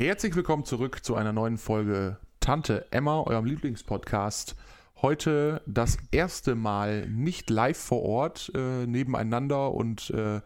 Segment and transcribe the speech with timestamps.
[0.00, 4.54] Herzlich willkommen zurück zu einer neuen Folge Tante Emma, eurem Lieblingspodcast.
[5.02, 10.40] Heute das erste Mal nicht live vor Ort äh, nebeneinander und äh,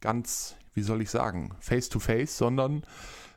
[0.00, 2.82] ganz, wie soll ich sagen, face to face, sondern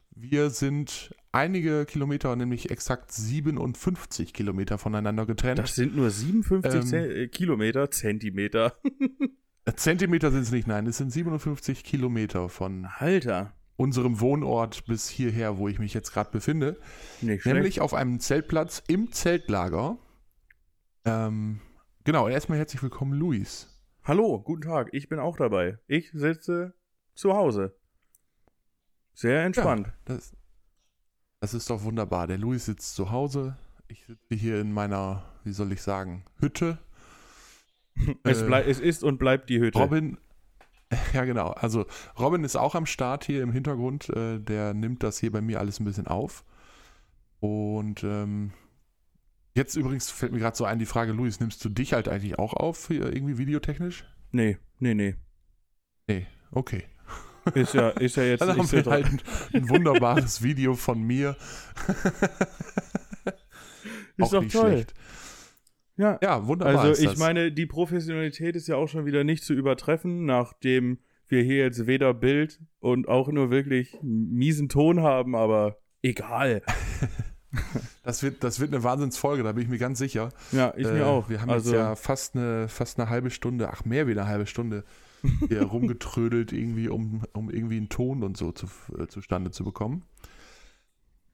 [0.09, 5.59] wir sind einige Kilometer, nämlich exakt 57 Kilometer voneinander getrennt.
[5.59, 8.77] Das sind nur 57 Ähm, äh, Kilometer, Zentimeter.
[9.75, 15.57] Zentimeter sind es nicht, nein, es sind 57 Kilometer von Alter, unserem Wohnort bis hierher,
[15.57, 16.79] wo ich mich jetzt gerade befinde.
[17.21, 17.55] nicht schlecht.
[17.55, 19.97] Nämlich auf einem Zeltplatz im Zeltlager.
[21.05, 21.61] Ähm,
[22.03, 23.67] genau, erstmal herzlich willkommen, Luis.
[24.03, 25.77] Hallo, guten Tag, ich bin auch dabei.
[25.87, 26.73] Ich sitze
[27.15, 27.75] zu Hause.
[29.13, 29.91] Sehr entspannt.
[30.05, 30.35] Das,
[31.39, 32.27] das ist doch wunderbar.
[32.27, 33.57] Der Luis sitzt zu Hause.
[33.87, 36.77] Ich sitze hier in meiner, wie soll ich sagen, Hütte.
[38.23, 39.77] Es, Äh, es ist und bleibt die Hütte.
[39.77, 40.17] Robin,
[41.13, 41.85] ja genau, also
[42.19, 44.09] Robin ist auch am Start hier im Hintergrund.
[44.09, 46.43] Äh, der nimmt das hier bei mir alles ein bisschen auf.
[47.39, 48.51] Und ähm,
[49.55, 52.37] jetzt übrigens fällt mir gerade so ein, die Frage, Luis, nimmst du dich halt eigentlich
[52.37, 54.05] auch auf, irgendwie videotechnisch?
[54.31, 55.15] Nee, nee, nee.
[56.07, 56.83] Nee, okay.
[57.55, 59.21] Ist ja, ist ja jetzt Dann haben nicht wir halt ein,
[59.53, 61.35] ein wunderbares Video von mir.
[64.17, 64.85] Ist doch toll.
[65.97, 66.83] Ja, Ja, wunderbar.
[66.83, 71.43] also ich meine, die Professionalität ist ja auch schon wieder nicht zu übertreffen, nachdem wir
[71.43, 76.61] hier jetzt weder Bild und auch nur wirklich miesen Ton haben, aber egal.
[78.03, 80.29] das wird, das wird eine Wahnsinnsfolge, da bin ich mir ganz sicher.
[80.51, 81.29] Ja, ich Äh, mir auch.
[81.29, 84.27] Wir haben also, jetzt ja fast eine, fast eine halbe Stunde, ach mehr wie eine
[84.27, 84.83] halbe Stunde
[85.47, 90.03] hier rumgetrödelt, irgendwie, um, um irgendwie einen Ton und so zu, äh, zustande zu bekommen.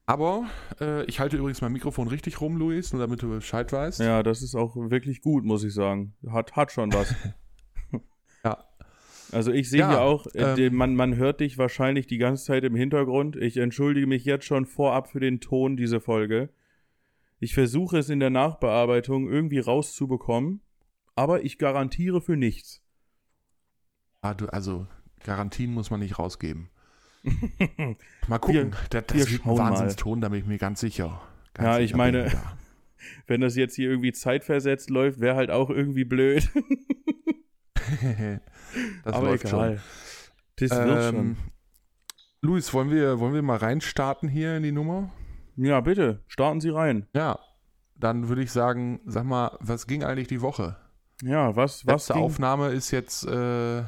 [0.08, 0.46] Aber
[0.80, 4.00] äh, ich halte übrigens mein Mikrofon richtig rum, Luis, nur damit du Bescheid weißt.
[4.00, 6.14] Ja, das ist auch wirklich gut, muss ich sagen.
[6.30, 7.14] Hat, hat schon was.
[8.44, 8.64] Ja.
[9.32, 12.44] Also ich sehe Ja, hier auch, äh, ähm, man, man hört dich wahrscheinlich die ganze
[12.44, 13.34] Zeit im Hintergrund.
[13.34, 16.50] Ich entschuldige mich jetzt schon vorab für den Ton dieser Folge.
[17.40, 20.60] Ich versuche es in der Nachbearbeitung irgendwie rauszubekommen,
[21.16, 22.80] aber ich garantiere für nichts.
[24.20, 24.86] Ah, du, also
[25.24, 26.70] Garantien muss man nicht rausgeben.
[28.28, 29.58] Mal gucken, das, das wir wird ein.
[29.58, 31.20] Wahnsinnston, da bin ich mir ganz sicher.
[31.54, 32.56] Ganz Ja, sicher ich meine- da.
[33.28, 36.48] Wenn das jetzt hier irgendwie zeitversetzt läuft, wäre halt auch irgendwie blöd.
[39.04, 39.76] das aber läuft egal.
[39.76, 39.80] schon.
[40.56, 41.16] Das wird schon.
[41.16, 41.36] Ähm,
[42.40, 45.10] Luis, wollen wir, wollen wir mal reinstarten hier in die Nummer?
[45.56, 47.06] Ja, bitte, starten Sie rein.
[47.14, 47.38] Ja,
[47.96, 50.76] dann würde ich sagen, sag mal, was ging eigentlich die Woche?
[51.22, 52.22] Ja, was, was Letzte ging?
[52.22, 53.82] Aufnahme ist jetzt, äh,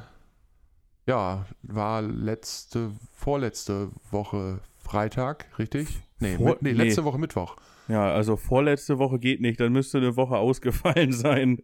[1.10, 6.00] ja, war letzte, vorletzte Woche Freitag, richtig?
[6.21, 6.84] Nee, Vor- mit, nee, nee.
[6.84, 7.56] letzte Woche Mittwoch.
[7.88, 11.59] Ja, also vorletzte Woche geht nicht, dann müsste eine Woche ausgefallen sein.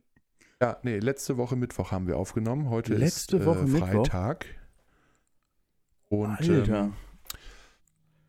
[0.61, 2.71] Ja, nee, letzte Woche Mittwoch haben wir aufgenommen.
[2.71, 3.87] Heute Letzte ist Woche äh, Mittwoch?
[4.09, 4.47] Freitag.
[6.09, 6.93] Und Alter, Ähm,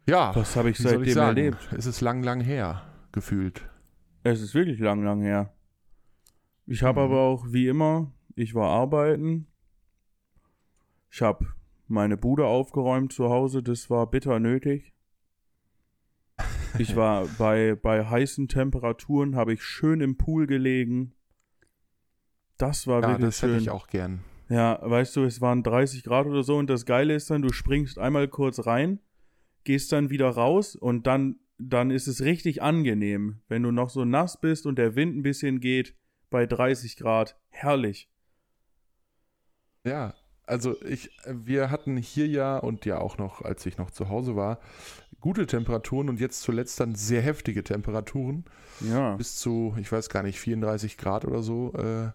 [0.09, 1.38] ja, was habe ich ich seitdem sagen?
[1.38, 1.69] erlebt?
[1.78, 3.67] Es ist lang, lang her, gefühlt.
[4.23, 5.53] Es ist wirklich lang, lang her.
[6.66, 7.05] Ich habe Mhm.
[7.11, 9.47] aber auch, wie immer, ich war arbeiten.
[11.09, 11.45] Ich habe
[11.88, 14.94] meine Bude aufgeräumt zu Hause, das war bitter nötig.
[16.78, 21.13] Ich war bei, bei heißen Temperaturen, habe ich schön im Pool gelegen.
[22.57, 23.51] Das war Ja, wirklich das schön.
[23.51, 24.23] hätte ich auch gern.
[24.50, 27.51] Ja, weißt du, es waren 30 Grad oder so und das Geile ist dann, du
[27.51, 29.00] springst einmal kurz rein,
[29.66, 34.06] gehst dann wieder raus und dann, dann ist es richtig angenehm, wenn du noch so
[34.06, 35.96] nass bist und der Wind ein bisschen geht
[36.29, 37.38] bei 30 Grad.
[37.50, 38.09] Herrlich.
[39.84, 40.13] Ja,
[40.47, 44.35] also ich, wir hatten hier ja und ja auch noch, als ich noch zu Hause
[44.35, 44.59] war,
[45.19, 48.46] gute Temperaturen und jetzt zuletzt dann sehr heftige Temperaturen.
[48.80, 49.16] Ja.
[49.16, 51.74] Bis zu, ich weiß gar nicht, 34 Grad oder so.
[51.74, 52.12] Äh,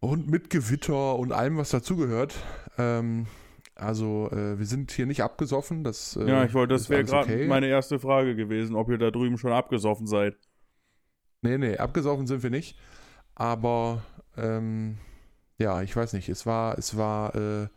[0.00, 2.34] und mit Gewitter und allem, was dazugehört.
[2.78, 3.26] Ähm,
[3.74, 5.82] also äh, wir sind hier nicht abgesoffen.
[5.82, 7.46] Das, äh, Ja, ich wollte, das wäre gerade okay.
[7.48, 10.36] meine erste Frage gewesen, ob ihr da drüben schon abgesoffen seid.
[11.42, 12.78] Nee, nee, abgesoffen sind wir nicht.
[13.34, 14.02] Aber
[14.36, 14.98] ähm,
[15.58, 16.28] ja, ich weiß nicht.
[16.28, 17.68] Es war, es war äh,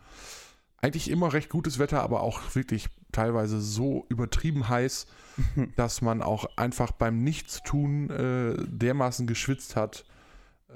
[0.78, 5.08] eigentlich immer recht gutes Wetter, aber auch wirklich teilweise so übertrieben heiß,
[5.76, 10.06] dass man auch einfach beim Nichtstun äh, dermaßen geschwitzt hat.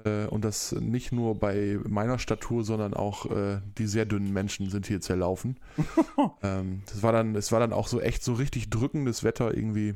[0.05, 4.69] Äh, und das nicht nur bei meiner Statur, sondern auch äh, die sehr dünnen Menschen
[4.69, 5.59] sind hier zerlaufen.
[6.43, 9.95] ähm, das war dann, es war dann auch so echt so richtig drückendes Wetter irgendwie.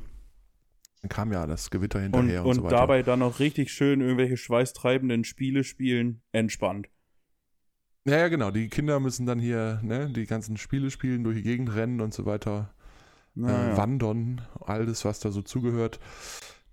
[1.01, 2.75] Dann kam ja das Gewitter Und, hinterher und, und so weiter.
[2.75, 6.21] dabei dann noch richtig schön irgendwelche schweißtreibenden Spiele spielen.
[6.31, 6.89] Entspannt.
[8.07, 8.51] Ja, ja, genau.
[8.51, 12.13] Die Kinder müssen dann hier ne, die ganzen Spiele spielen, durch die Gegend rennen und
[12.13, 12.73] so weiter.
[13.35, 13.77] Äh, Naja.
[13.77, 15.99] wandern, alles, was da so zugehört.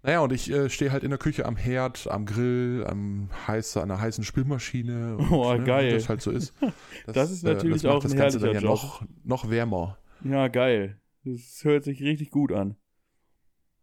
[0.05, 3.81] Naja, und ich äh, stehe halt in der Küche am Herd, am Grill, am heiße,
[3.81, 5.17] an einer heißen Spülmaschine.
[5.19, 5.91] Und, Oh, geil.
[5.91, 6.53] Wie das halt so ist.
[7.07, 9.99] Das ist äh, natürlich macht auch das ein Ganze dann ja noch, noch wärmer.
[10.25, 11.01] Ja, geil.
[11.25, 12.77] Das hört sich richtig gut an.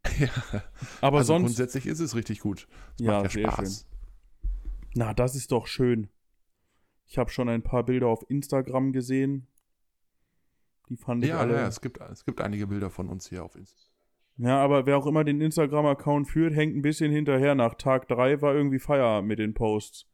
[0.18, 0.30] Ja.
[1.02, 1.46] Aber also sonst.
[1.48, 2.68] grundsätzlich ist es richtig gut.
[2.98, 3.88] Es Ja, macht ja sehr Spaß.
[4.96, 6.10] Na, das ist doch schön.
[7.10, 9.48] Ich habe schon ein paar Bilder auf Instagram gesehen.
[10.90, 11.56] Die fand ich Ja, alle.
[11.56, 13.90] ja, es gibt, es gibt einige Bilder von uns hier auf Instagram.
[14.38, 17.56] Ja, aber wer auch immer den Instagram-Account führt, hängt ein bisschen hinterher.
[17.56, 20.06] Nach Tag 3 war irgendwie Feierabend mit den Posts.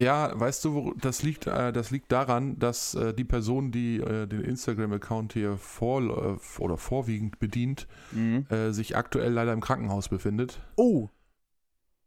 [0.00, 3.98] Ja, weißt du, wo, das liegt, äh, das liegt daran, dass äh, die Person, die
[4.00, 8.46] äh, den Instagram-Account hier vor, äh, oder vorwiegend bedient, Mhm.
[8.50, 11.08] äh, sich aktuell leider im Krankenhaus befindet Oh,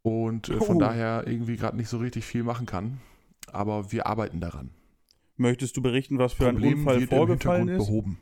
[0.01, 0.79] und äh, von Oh.
[0.79, 2.99] daher irgendwie gerade nicht so richtig viel machen kann.
[3.55, 4.71] Aber wir arbeiten daran.
[5.37, 7.87] möchtest du berichten, was für ein Problem Unfall wird im vorgefallen Hintergrund ist?
[7.87, 8.19] behoben.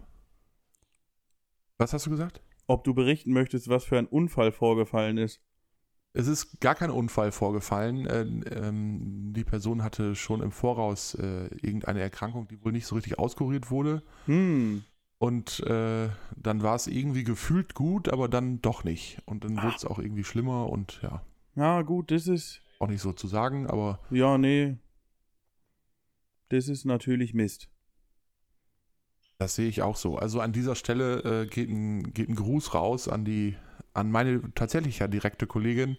[1.78, 2.42] Was hast du gesagt?
[2.68, 5.42] Ob du berichten möchtest, was für ein Unfall vorgefallen ist?
[6.14, 8.06] Es ist gar kein Unfall vorgefallen.
[8.06, 8.22] Äh,
[8.56, 13.18] ähm, die Person hatte schon im Voraus äh, irgendeine Erkrankung, die wohl nicht so richtig
[13.18, 14.04] auskuriert wurde.
[14.28, 14.84] Hm.
[15.18, 19.22] Und äh, dann war es irgendwie gefühlt gut, aber dann doch nicht.
[19.26, 21.24] Und dann wurde es auch irgendwie schlimmer und ja,
[21.56, 22.62] Ja, gut, das ist.
[22.80, 24.78] auch nicht so zu sagen, aber Ja, nee.
[26.54, 27.68] Das ist natürlich Mist.
[29.40, 30.18] das sehe ich auch so.
[30.18, 33.56] Also an dieser Stelle äh, geht, ein, geht ein Gruß raus an die,
[33.96, 35.98] an meine tatsächlich ja direkte Kollegin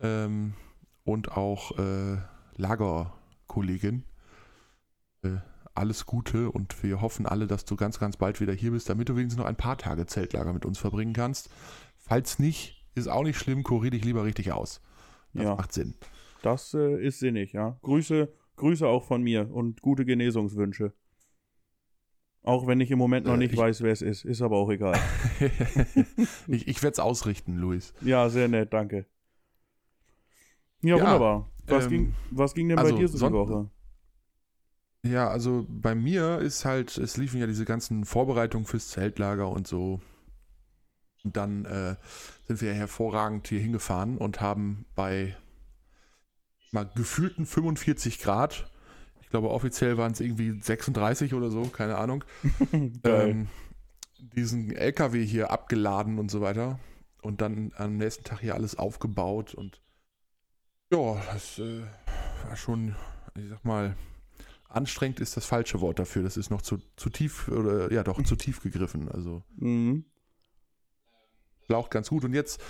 [0.00, 0.54] ähm,
[1.04, 2.18] und auch äh,
[2.56, 4.02] Lagerkollegin.
[5.22, 5.36] Äh,
[5.74, 9.08] alles Gute und wir hoffen alle, dass du ganz, ganz bald wieder hier bist, damit
[9.08, 11.50] du wenigstens noch ein paar Tage Zeltlager mit uns verbringen kannst.
[11.96, 14.80] Falls nicht, ist auch nicht schlimm, kurier dich lieber richtig aus.
[15.34, 15.54] Das Ja.
[15.54, 15.94] macht Sinn.
[16.42, 17.78] Das äh, ist sinnig, ja.
[17.82, 18.28] Grüße,
[18.58, 20.92] Grüße auch von mir und gute Genesungswünsche.
[22.42, 24.24] Auch wenn ich im Moment noch Äh, nicht ich- weiß, wer es ist.
[24.24, 24.98] Ist aber auch egal.
[26.46, 27.92] ich ich werde es ausrichten, Luis.
[28.00, 29.06] Ja, sehr nett, danke.
[30.82, 31.50] Ja, Ja, wunderbar.
[31.66, 33.70] Was, ähm, ging, was ging denn bei also dir so die Woche?
[35.04, 39.66] Ja, also bei mir ist halt, es liefen ja diese ganzen Vorbereitungen fürs Zeltlager und
[39.66, 40.00] so.
[41.24, 41.96] Und dann äh,
[42.46, 45.36] sind wir hervorragend hier hingefahren und haben bei
[46.72, 48.70] mal gefühlten 45 Grad,
[49.20, 52.24] ich glaube offiziell waren es irgendwie 36 oder so, keine Ahnung,
[53.04, 53.48] ähm,
[54.18, 56.78] diesen LKW hier abgeladen und so weiter.
[57.20, 59.82] Und dann am nächsten Tag hier alles aufgebaut und
[60.90, 61.82] ja, das äh,
[62.46, 62.94] war schon,
[63.36, 63.96] ich sag mal,
[64.68, 66.22] anstrengend ist das falsche Wort dafür.
[66.22, 69.10] Das ist noch zu, zu tief oder ja doch zu tief gegriffen.
[69.10, 70.04] Also Mhm.
[71.68, 72.24] Laucht ganz gut.
[72.24, 72.60] Und jetzt,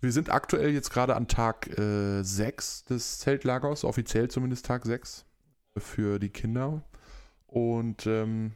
[0.00, 5.24] wir sind aktuell jetzt gerade an Tag 6 des Zeltlagers, offiziell zumindest Tag 6
[5.76, 6.82] für die Kinder.
[7.46, 8.52] Und ähm,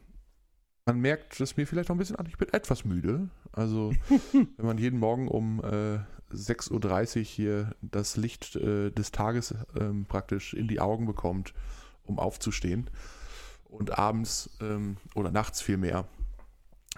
[0.86, 3.28] man merkt es mir vielleicht noch ein bisschen an, ich bin etwas müde.
[3.52, 3.92] Also,
[4.32, 5.98] wenn man jeden Morgen um äh,
[6.32, 11.54] 6.30 Uhr hier das Licht äh, des Tages ähm, praktisch in die Augen bekommt,
[12.04, 12.88] um aufzustehen.
[13.64, 16.06] Und abends ähm, oder nachts vielmehr,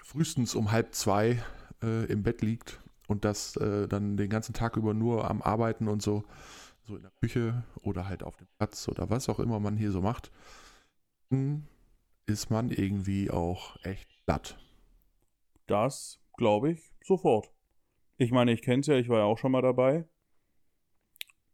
[0.03, 1.43] frühestens um halb zwei
[1.81, 5.87] äh, im Bett liegt und das äh, dann den ganzen Tag über nur am Arbeiten
[5.87, 6.23] und so,
[6.83, 9.91] so in der Küche oder halt auf dem Platz oder was auch immer man hier
[9.91, 10.31] so macht,
[12.27, 14.59] ist man irgendwie auch echt platt.
[15.65, 17.51] Das glaube ich sofort.
[18.17, 20.07] Ich meine, ich kenne es ja, ich war ja auch schon mal dabei.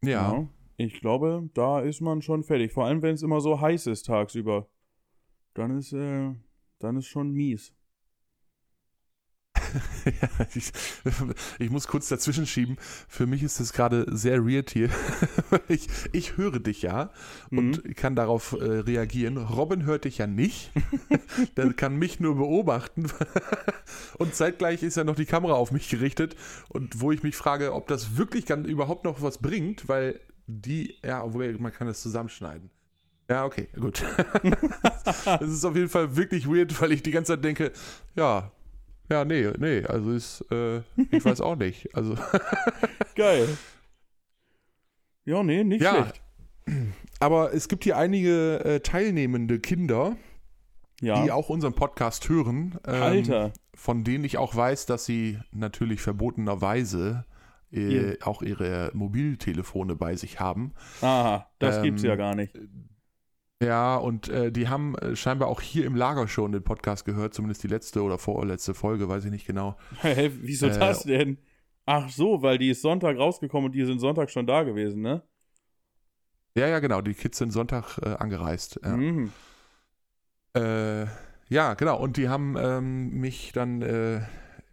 [0.04, 0.46] Ja,
[0.78, 2.74] Ich glaube, da ist man schon fertig.
[2.74, 4.68] Vor allem, wenn es immer so heiß ist tagsüber.
[5.54, 6.36] Dann ist, äh,
[6.80, 7.74] dann ist schon mies.
[10.06, 10.72] Ja, ich,
[11.60, 12.78] ich muss kurz dazwischen schieben.
[13.08, 14.90] Für mich ist es gerade sehr weird hier.
[15.68, 17.12] Ich, ich höre dich ja
[17.52, 17.96] und Mhm.
[17.96, 19.38] kann darauf äh, reagieren.
[19.38, 20.72] Robin hört dich ja nicht.
[21.58, 23.08] Der kann mich nur beobachten.
[24.18, 26.36] Und zeitgleich ist ja noch die Kamera auf mich gerichtet.
[26.70, 30.96] Und wo ich mich frage, ob das wirklich dann überhaupt noch was bringt, weil die,
[31.04, 32.70] ja, obwohl man kann es zusammenschneiden.
[33.30, 34.04] Ja, okay, gut.
[35.26, 37.72] Das ist auf jeden Fall wirklich weird, weil ich die ganze Zeit denke,
[38.16, 38.52] ja,
[39.10, 40.80] ja, nee, nee, also ist, äh,
[41.12, 41.96] ich weiß auch nicht.
[41.96, 42.16] Also,
[43.16, 43.48] Geil.
[45.26, 45.94] Ja, nee, nicht Ja.
[45.94, 46.22] schlecht.
[47.20, 50.16] aber es gibt hier einige äh, teilnehmende Kinder,
[51.02, 51.24] Ja.
[51.24, 52.78] die auch unseren Podcast hören.
[52.88, 53.54] ähm, Alter.
[53.76, 57.26] Von denen ich auch weiß, dass sie natürlich verbotenerweise
[57.72, 60.74] äh, auch ihre Mobiltelefone bei sich haben.
[61.02, 62.56] Aha, das ähm, gibt's ja gar nicht.
[63.62, 67.34] Ja, und äh, die haben äh, scheinbar auch hier im Lager schon den Podcast gehört,
[67.34, 69.78] zumindest die letzte oder vorletzte Folge, weiß ich nicht genau.
[70.02, 71.38] Hä, wieso äh, das denn?
[71.86, 75.22] Ach so, weil die ist Sonntag rausgekommen und die sind Sonntag schon da gewesen, ne?
[76.58, 78.80] Ja, ja, genau, die Kids sind Sonntag äh, angereist.
[78.84, 78.98] Ja.
[78.98, 79.32] Mhm.
[80.56, 81.06] Äh,
[81.50, 82.00] ja, genau.
[82.00, 84.22] Und die haben ähm, mich dann äh,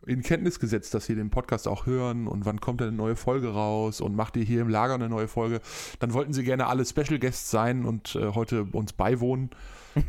[0.07, 3.17] in Kenntnis gesetzt, dass sie den Podcast auch hören und wann kommt denn eine neue
[3.17, 5.61] Folge raus und macht ihr hier im Lager eine neue Folge.
[6.01, 9.51] Dann wollten sie gerne alle Special Guests sein und äh, heute uns beiwohnen.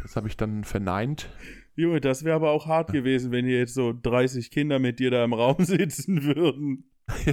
[0.01, 1.29] Das habe ich dann verneint.
[1.75, 5.11] Junge, das wäre aber auch hart gewesen, wenn hier jetzt so 30 Kinder mit dir
[5.11, 6.85] da im Raum sitzen würden.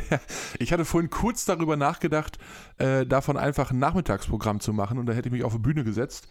[0.58, 2.38] ich hatte vorhin kurz darüber nachgedacht,
[2.78, 5.84] äh, davon einfach ein Nachmittagsprogramm zu machen und da hätte ich mich auf die Bühne
[5.84, 6.28] gesetzt.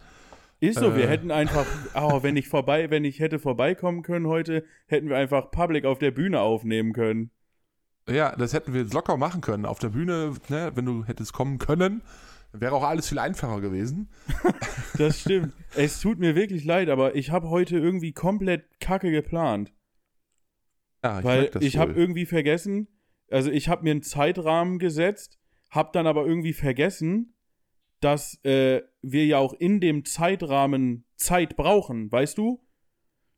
[0.60, 4.26] Ist so, äh, wir hätten einfach, oh, wenn ich vorbei, wenn ich hätte vorbeikommen können
[4.26, 7.30] heute, hätten wir einfach Public auf der Bühne aufnehmen können.
[8.08, 9.64] Ja, das hätten wir locker machen können.
[9.64, 12.02] Auf der Bühne, ne, wenn du hättest kommen können,
[12.52, 14.10] wäre auch alles viel einfacher gewesen.
[14.98, 15.54] das stimmt.
[15.76, 19.72] Es tut mir wirklich leid, aber ich habe heute irgendwie komplett Kacke geplant.
[21.02, 22.88] Ja, ich Weil ich habe irgendwie vergessen,
[23.30, 25.38] also ich habe mir einen Zeitrahmen gesetzt,
[25.70, 27.34] habe dann aber irgendwie vergessen,
[28.00, 32.64] dass äh, wir ja auch in dem Zeitrahmen Zeit brauchen, weißt du?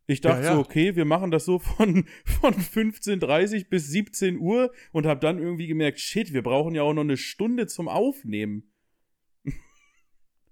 [0.07, 0.55] Ich dachte ja, ja.
[0.55, 5.39] so, okay, wir machen das so von, von 15.30 bis 17 Uhr und habe dann
[5.39, 8.73] irgendwie gemerkt, shit, wir brauchen ja auch noch eine Stunde zum Aufnehmen.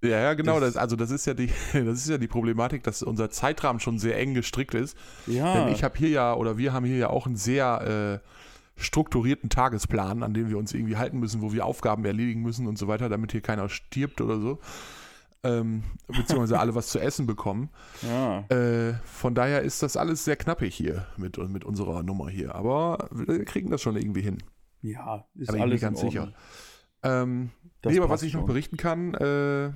[0.02, 0.60] Ja, ja, genau.
[0.60, 3.98] Das, also das ist ja die, das ist ja die Problematik, dass unser Zeitrahmen schon
[3.98, 4.96] sehr eng gestrickt ist.
[5.26, 5.52] Ja.
[5.54, 8.26] Denn ich habe hier ja oder wir haben hier ja auch einen sehr äh,
[8.80, 12.78] strukturierten Tagesplan, an dem wir uns irgendwie halten müssen, wo wir Aufgaben erledigen müssen und
[12.78, 14.58] so weiter, damit hier keiner stirbt oder so
[15.42, 17.70] ähm, beziehungsweise alle was zu essen bekommen.
[18.02, 18.40] Ja.
[18.48, 22.54] Äh, von daher ist das alles sehr knappig hier mit, mit unserer Nummer hier.
[22.54, 24.38] Aber wir kriegen das schon irgendwie hin.
[24.80, 26.32] Ja, ist aber alles ganz sicher.
[27.02, 27.50] Ähm,
[27.84, 29.70] nee, aber was ich noch berichten kann, äh,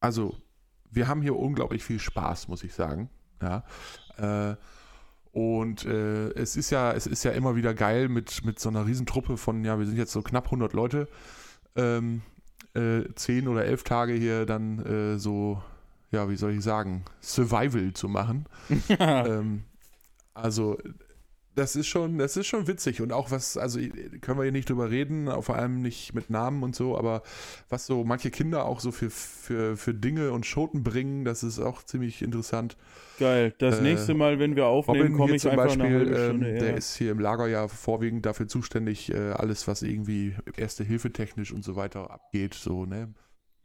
[0.00, 0.34] also
[0.90, 3.10] wir haben hier unglaublich viel Spaß, muss ich sagen.
[3.42, 3.64] Ja.
[4.16, 4.56] Äh,
[5.34, 8.86] und äh, es ist ja, es ist ja immer wieder geil mit, mit so einer
[8.86, 11.08] Riesentruppe von, ja, wir sind jetzt so knapp 100 Leute,
[11.74, 12.22] ähm,
[12.74, 15.60] äh, zehn oder elf Tage hier dann äh, so,
[16.12, 18.46] ja, wie soll ich sagen, Survival zu machen.
[18.88, 19.64] ähm,
[20.34, 20.78] also
[21.54, 23.78] das ist schon, das ist schon witzig und auch was, also
[24.20, 27.22] können wir hier nicht drüber reden, vor allem nicht mit Namen und so, aber
[27.68, 31.60] was so manche Kinder auch so für, für, für Dinge und Schoten bringen, das ist
[31.60, 32.76] auch ziemlich interessant.
[33.18, 33.54] Geil.
[33.58, 36.96] Das äh, nächste Mal, wenn wir aufnehmen, komme ich einfach Beispiel, Stunde ähm, Der ist
[36.96, 41.64] hier im Lager ja vorwiegend dafür zuständig, äh, alles, was irgendwie erste Hilfe technisch und
[41.64, 43.14] so weiter abgeht, so, ne?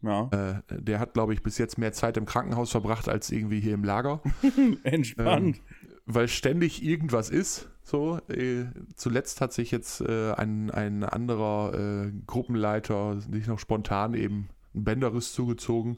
[0.01, 0.29] Ja.
[0.31, 3.73] Äh, der hat, glaube ich, bis jetzt mehr Zeit im Krankenhaus verbracht als irgendwie hier
[3.73, 4.21] im Lager.
[4.83, 5.57] Entspannt.
[5.57, 5.63] Ähm,
[6.05, 7.69] weil ständig irgendwas ist.
[7.89, 8.65] So, äh,
[8.95, 14.83] zuletzt hat sich jetzt äh, ein, ein anderer äh, Gruppenleiter sich noch spontan eben einen
[14.83, 15.97] Bänderriss zugezogen.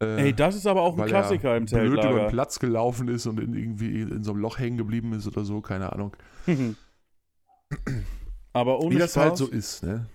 [0.00, 2.00] Äh, Ey, das ist aber auch ein Klassiker im Zeltlager.
[2.00, 5.12] Blöd über den Platz gelaufen ist und in, irgendwie in so einem Loch hängen geblieben
[5.14, 6.16] ist oder so, keine Ahnung.
[8.52, 10.06] aber ohne Wie das halt so ist, ne?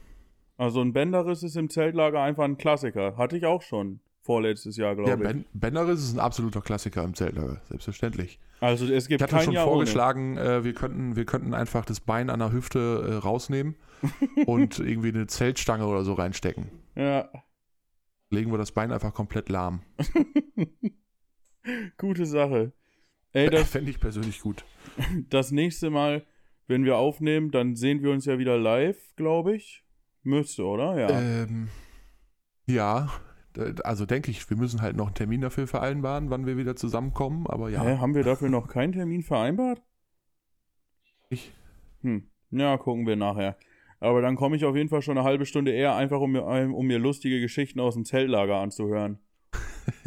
[0.56, 3.18] Also ein Bänderriss ist im Zeltlager einfach ein Klassiker.
[3.18, 5.24] Hatte ich auch schon vorletztes Jahr, glaube ja, ich.
[5.24, 8.38] Ben Bänderriss ist ein absoluter Klassiker im Zeltlager, selbstverständlich.
[8.60, 12.00] Also es gibt ich hatte schon Jahr vorgeschlagen, äh, wir, könnten, wir könnten einfach das
[12.00, 13.76] Bein an der Hüfte äh, rausnehmen
[14.46, 16.70] und irgendwie eine Zeltstange oder so reinstecken.
[16.96, 17.28] Ja.
[18.30, 19.82] Legen wir das Bein einfach komplett lahm.
[21.98, 22.72] Gute Sache.
[23.34, 24.64] Ey, das fände ich persönlich gut.
[25.30, 26.24] Das nächste Mal,
[26.68, 29.84] wenn wir aufnehmen, dann sehen wir uns ja wieder live, glaube ich.
[30.22, 31.00] Müsste, oder?
[31.00, 31.20] Ja.
[31.20, 31.70] Ähm,
[32.68, 33.10] ja,
[33.84, 37.48] also denke ich, wir müssen halt noch einen Termin dafür vereinbaren, wann wir wieder zusammenkommen,
[37.48, 37.84] aber ja.
[37.84, 39.82] Hä, haben wir dafür noch keinen Termin vereinbart?
[41.30, 41.52] Ich.
[42.02, 42.30] Hm.
[42.52, 43.58] Ja, gucken wir nachher.
[44.00, 46.44] Aber dann komme ich auf jeden Fall schon eine halbe Stunde eher, einfach um mir,
[46.44, 49.20] um mir lustige Geschichten aus dem Zeltlager anzuhören.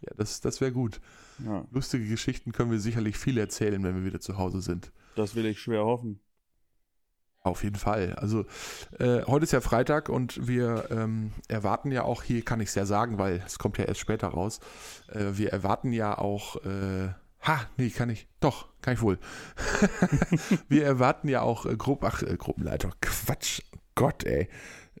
[0.00, 1.00] ja, das, das wäre gut.
[1.44, 1.66] Ja.
[1.70, 4.90] Lustige Geschichten können wir sicherlich viel erzählen, wenn wir wieder zu Hause sind.
[5.16, 6.20] Das will ich schwer hoffen.
[7.46, 8.14] Auf jeden Fall.
[8.14, 8.44] Also
[8.98, 12.74] äh, heute ist ja Freitag und wir ähm, erwarten ja auch, hier kann ich es
[12.74, 14.58] ja sagen, weil es kommt ja erst später raus,
[15.12, 17.10] äh, wir erwarten ja auch, äh,
[17.42, 19.20] ha, nee, kann ich, doch, kann ich wohl.
[20.68, 23.62] wir erwarten ja auch äh, Grupp, ach, äh, Gruppenleiter, Quatsch,
[23.94, 24.48] Gott, ey.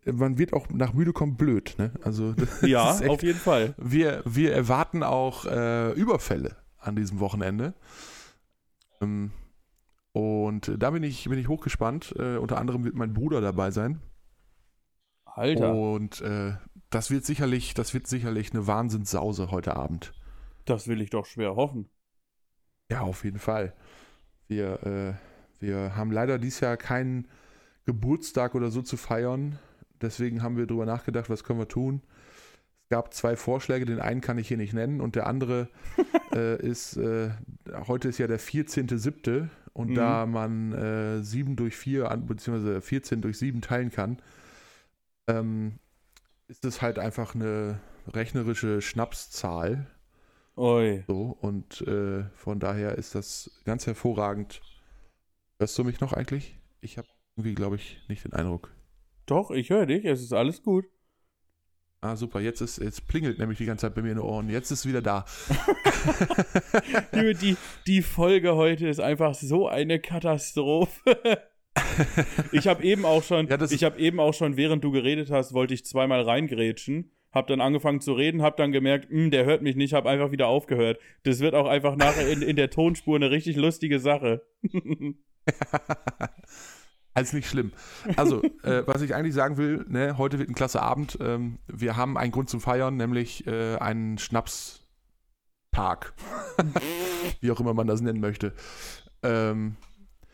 [0.04, 1.90] Man wird auch nach müde kommen blöd, ne?
[2.04, 3.74] Also ja, echt, auf jeden Fall.
[3.76, 7.74] Wir, wir erwarten auch äh, Überfälle an diesem Wochenende.
[9.00, 9.32] Ähm,
[10.16, 12.14] und da bin ich, bin ich hochgespannt.
[12.18, 14.00] Äh, unter anderem wird mein Bruder dabei sein.
[15.26, 15.74] Alter.
[15.74, 16.54] Und äh,
[16.88, 20.14] das wird sicherlich, das wird sicherlich eine Wahnsinnssause heute Abend.
[20.64, 21.90] Das will ich doch schwer hoffen.
[22.90, 23.74] Ja, auf jeden Fall.
[24.48, 25.12] Wir, äh,
[25.62, 27.28] wir haben leider dieses Jahr keinen
[27.84, 29.58] Geburtstag oder so zu feiern.
[30.00, 32.00] Deswegen haben wir darüber nachgedacht, was können wir tun.
[32.84, 35.68] Es gab zwei Vorschläge, den einen kann ich hier nicht nennen und der andere
[36.34, 37.32] äh, ist, äh,
[37.86, 39.50] heute ist ja der 14.07.
[39.76, 39.94] Und mhm.
[39.94, 42.80] da man äh, 7 durch 4 bzw.
[42.80, 44.22] 14 durch 7 teilen kann,
[45.26, 45.78] ähm,
[46.48, 47.78] ist es halt einfach eine
[48.08, 49.86] rechnerische Schnapszahl.
[50.56, 51.04] Oi.
[51.06, 54.62] So, und äh, von daher ist das ganz hervorragend.
[55.58, 56.58] Hörst du mich noch eigentlich?
[56.80, 58.72] Ich habe irgendwie, glaube ich, nicht den Eindruck.
[59.26, 60.86] Doch, ich höre dich, es ist alles gut.
[62.00, 62.40] Ah, super.
[62.40, 64.48] Jetzt, ist, jetzt plingelt nämlich die ganze Zeit bei mir in den Ohren.
[64.50, 65.24] Jetzt ist es wieder da.
[67.14, 71.42] die, die Folge heute ist einfach so eine Katastrophe.
[72.52, 75.52] ich habe eben auch schon, Ja, ich habe eben auch schon, während du geredet hast,
[75.52, 79.62] wollte ich zweimal reingrätschen, habe dann angefangen zu reden, habe dann gemerkt, "Hm, der hört
[79.62, 80.98] mich nicht, habe einfach wieder aufgehört.
[81.24, 84.42] Das wird auch einfach nachher in, in der Tonspur eine richtig lustige Sache.
[87.16, 87.72] Alles nicht schlimm.
[88.16, 91.16] Also, äh, was ich eigentlich sagen will, ne, heute wird ein klasse Abend.
[91.20, 94.82] Ähm, wir haben einen Grund zum Feiern, nämlich äh, einen Schnapstag.
[97.40, 98.52] Wie auch immer man das nennen möchte.
[99.22, 99.76] Ähm,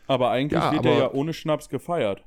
[0.07, 2.25] Aber eigentlich Ja, wird er ja ohne Schnaps gefeiert.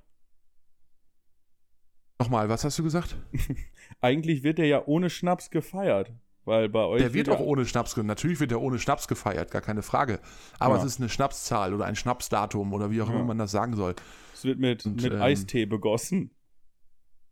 [2.19, 3.15] Nochmal, was hast du gesagt?
[4.01, 6.13] Eigentlich wird er ja ohne Schnaps gefeiert.
[6.47, 7.03] Weil bei euch.
[7.03, 10.21] Der wird auch ohne Schnaps, ge- natürlich wird er ohne Schnaps gefeiert, gar keine Frage.
[10.61, 10.81] Aber Ja.
[10.81, 13.25] es ist eine Schnapszahl oder ein Schnapsdatum oder wie auch immer Ja.
[13.25, 13.95] man das sagen soll.
[14.37, 16.31] Es wird mit, Und, mit ähm, Eistee begossen.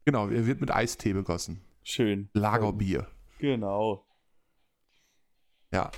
[0.06, 1.60] Genau, er wird mit Eistee begossen.
[1.82, 2.30] Schön.
[2.32, 3.06] Lagerbier.
[3.38, 4.06] Genau.
[5.70, 5.90] Ja.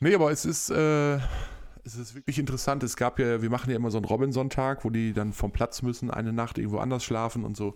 [0.00, 1.16] Nee, aber es ist, äh,
[1.84, 2.82] es ist wirklich interessant.
[2.82, 5.82] Es gab ja, wir machen ja immer so einen Robinson-Tag, wo die dann vom Platz
[5.82, 7.74] müssen, eine Nacht irgendwo anders schlafen und so.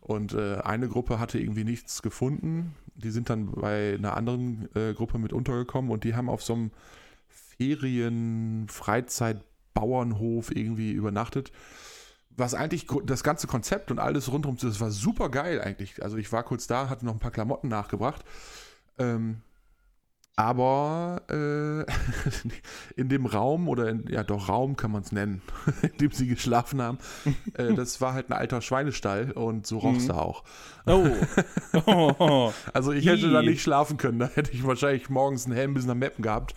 [0.00, 2.74] Und äh, eine Gruppe hatte irgendwie nichts gefunden.
[2.94, 6.54] Die sind dann bei einer anderen äh, Gruppe mit untergekommen und die haben auf so
[6.54, 6.70] einem
[7.58, 11.52] Ferien-Freizeit-Bauernhof irgendwie übernachtet.
[12.36, 16.02] Was eigentlich das ganze Konzept und alles rundherum, das war super geil eigentlich.
[16.02, 18.24] Also ich war kurz da, hatte noch ein paar Klamotten nachgebracht.
[18.98, 19.42] Ähm,
[20.34, 21.84] aber äh,
[22.96, 25.42] in dem Raum, oder in, ja doch Raum kann man es nennen,
[25.82, 26.98] in dem sie geschlafen haben,
[27.54, 30.08] äh, das war halt ein alter Schweinestall und so roch es Mhm.
[30.08, 30.42] da auch.
[30.86, 31.06] Oh.
[31.86, 32.52] oh.
[32.72, 33.50] Also ich hätte da Ih.
[33.50, 36.54] nicht schlafen können, da hätte ich wahrscheinlich morgens einen Helm bis nach Meppen gehabt.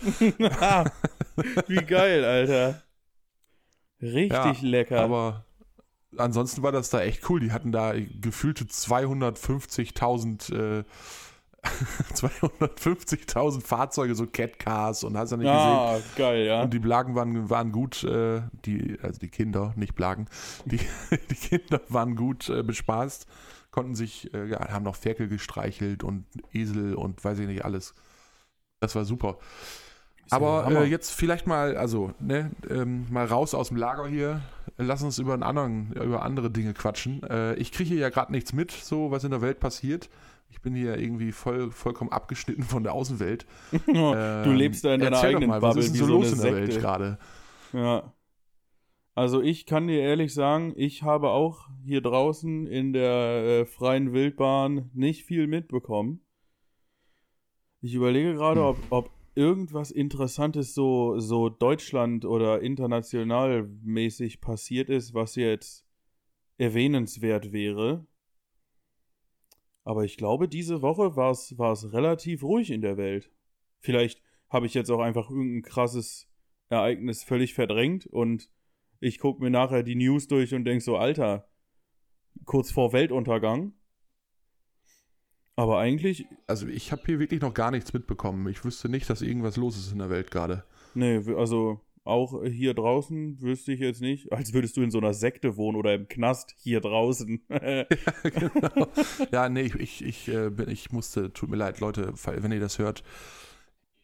[1.68, 2.82] Wie geil, Alter.
[4.02, 5.02] Richtig Ja, lecker.
[5.02, 5.46] Aber
[6.18, 7.40] ansonsten war das da echt cool.
[7.40, 10.84] Die hatten da gefühlte 250.000 äh,
[12.14, 15.58] 250.000 Fahrzeuge, so Catcars und hast du nicht gesehen.
[15.58, 16.62] ah, geil, ja.
[16.64, 20.28] Und die Blagen waren, waren gut, äh, die, also die Kinder, nicht Blagen,
[20.66, 20.80] die,
[21.30, 23.28] die Kinder waren gut äh, bespaßt,
[23.72, 27.94] konnten sich, äh, ja, haben noch Ferkel gestreichelt und Esel und weiß ich nicht alles.
[28.80, 29.38] Das war super.
[30.32, 34.42] Aber äh, jetzt vielleicht mal, also, ne, ähm, mal raus aus dem Lager hier.
[34.78, 37.24] Lass uns über, einen anderen, über andere Dinge quatschen.
[37.24, 40.10] Äh, ich kriege hier ja gerade nichts mit, so was in der Welt passiert.
[40.50, 43.46] Ich bin hier irgendwie voll, vollkommen abgeschnitten von der Außenwelt.
[43.86, 46.34] du Ähm, lebst da in deiner eigenen mal, Bubble was ist denn so so los
[46.34, 46.82] in der Welt Sekte.
[46.82, 47.18] gerade?
[47.74, 48.14] Ja.
[49.14, 54.12] Also ich kann dir ehrlich sagen, ich habe auch hier draußen in der äh, freien
[54.12, 56.20] Wildbahn nicht viel mitbekommen.
[57.82, 65.14] Ich überlege gerade, ob, ob irgendwas Interessantes so, so Deutschland oder international mäßig passiert ist,
[65.14, 65.86] was jetzt
[66.58, 68.08] erwähnenswert wäre.
[69.84, 73.32] Aber ich glaube, diese Woche war es relativ ruhig in der Welt.
[73.80, 76.28] Vielleicht habe ich jetzt auch einfach irgendein krasses
[76.70, 78.50] Ereignis völlig verdrängt und
[79.00, 81.48] ich gucke mir nachher die News durch und denke so, Alter,
[82.46, 83.74] kurz vor Weltuntergang.
[85.56, 88.48] Aber eigentlich, Also ich habe hier wirklich noch gar nichts mitbekommen.
[88.50, 90.64] Ich wüsste nicht, dass irgendwas los ist in der Welt gerade.
[90.94, 95.16] nee, also auch hier draußen wüsste ich jetzt nicht, als würdest du in so einer
[95.16, 97.42] Sekte wohnen oder im Knast hier draußen.
[97.50, 98.88] genau.
[99.32, 102.60] Ja, nee, ich, ich, ich, äh, bin, ich musste, tut mir leid, Leute, wenn ihr
[102.60, 103.04] das hört,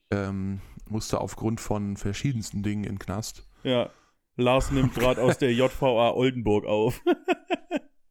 [0.09, 3.47] ähm, musste aufgrund von verschiedensten Dingen in Knast.
[3.63, 3.91] ja,
[4.35, 7.01] Lars nimmt gerade aus der JVA Oldenburg auf.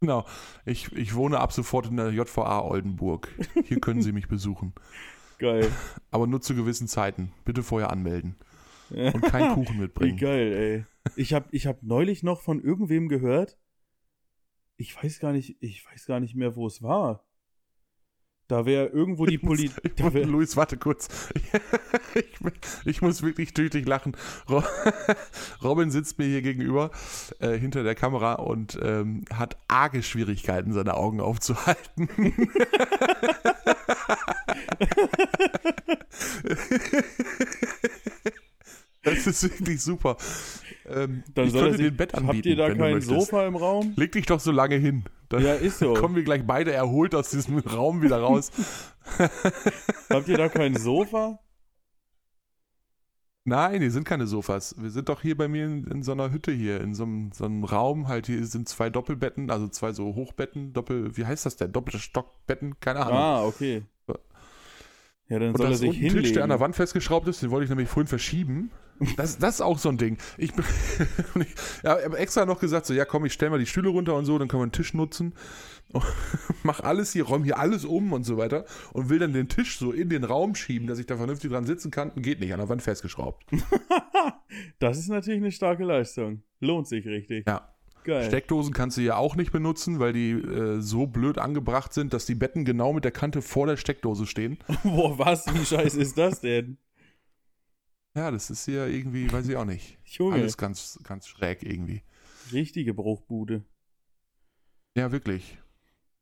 [0.00, 0.24] Genau,
[0.64, 3.28] ich, ich wohne ab sofort in der JVA Oldenburg.
[3.64, 4.72] Hier können Sie mich besuchen.
[5.38, 5.70] Geil.
[6.10, 7.32] Aber nur zu gewissen Zeiten.
[7.44, 8.36] Bitte vorher anmelden.
[8.90, 10.16] Und keinen Kuchen Wie mitbringen.
[10.18, 11.12] geil, ey.
[11.16, 13.56] Ich habe ich hab neulich noch von irgendwem gehört.
[14.76, 17.24] Ich weiß gar nicht, ich weiß gar nicht mehr, wo es war.
[18.50, 19.36] Da wäre irgendwo die.
[19.36, 21.08] Ich muss, Luis, warte kurz.
[22.14, 22.26] Ich,
[22.84, 24.16] ich muss wirklich tüchtig lachen.
[24.48, 24.64] Ro-
[25.62, 26.90] Robin sitzt mir hier gegenüber
[27.38, 32.08] äh, hinter der Kamera und ähm, hat arge Schwierigkeiten, seine Augen aufzuhalten.
[39.02, 40.16] Das ist wirklich super.
[40.94, 43.00] Ähm, Dann ich soll er könnte ein Bett anbieten, Habt ihr da kein.
[43.00, 43.92] Sofa im Raum?
[43.96, 45.04] Leg dich doch so lange hin.
[45.28, 45.94] Dann Ja, ist so.
[45.94, 48.50] kommen wir gleich beide erholt aus diesem Raum wieder raus.
[50.10, 51.38] Habt ihr da kein Sofa?
[53.44, 54.74] Nein, hier sind keine Sofas.
[54.78, 57.32] Wir sind doch hier bei mir in, in so einer Hütte hier, in so einem,
[57.32, 58.06] so einem Raum.
[58.06, 61.72] Halt, hier sind zwei Doppelbetten, also zwei so Hochbetten, Doppel, wie heißt das denn?
[61.72, 62.78] Doppelte Stockbetten?
[62.80, 63.18] Keine Ahnung.
[63.18, 63.82] Ah, okay.
[65.28, 66.60] Ja, dann Und soll da er sich unten ein Tisch, der an der hinlegen.
[66.60, 68.70] Wand festgeschraubt ist, den wollte ich nämlich vorhin verschieben.
[69.16, 70.18] Das, das ist auch so ein Ding.
[70.36, 74.14] Ich, ich habe extra noch gesagt, so, ja komm, ich stelle mal die Stühle runter
[74.14, 75.34] und so, dann können wir einen Tisch nutzen.
[76.62, 79.78] Mach alles hier, räum hier alles um und so weiter und will dann den Tisch
[79.78, 82.12] so in den Raum schieben, dass ich da vernünftig dran sitzen kann.
[82.16, 83.44] Geht nicht, an der Wand festgeschraubt.
[84.80, 86.42] Das ist natürlich eine starke Leistung.
[86.58, 87.46] Lohnt sich richtig.
[87.46, 87.72] Ja.
[88.02, 88.24] Geil.
[88.24, 92.26] Steckdosen kannst du ja auch nicht benutzen, weil die äh, so blöd angebracht sind, dass
[92.26, 94.58] die Betten genau mit der Kante vor der Steckdose stehen.
[94.82, 95.46] Boah, was?
[95.54, 96.78] Wie scheiße ist das denn?
[98.14, 99.98] Ja, das ist hier irgendwie, weiß ich auch nicht.
[100.04, 102.02] Junge, Alles ganz, ganz schräg irgendwie.
[102.52, 103.64] richtige Bruchbude.
[104.96, 105.58] Ja, wirklich.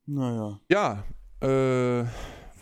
[0.07, 0.61] Naja.
[0.71, 1.05] Ja,
[1.43, 2.11] äh, ich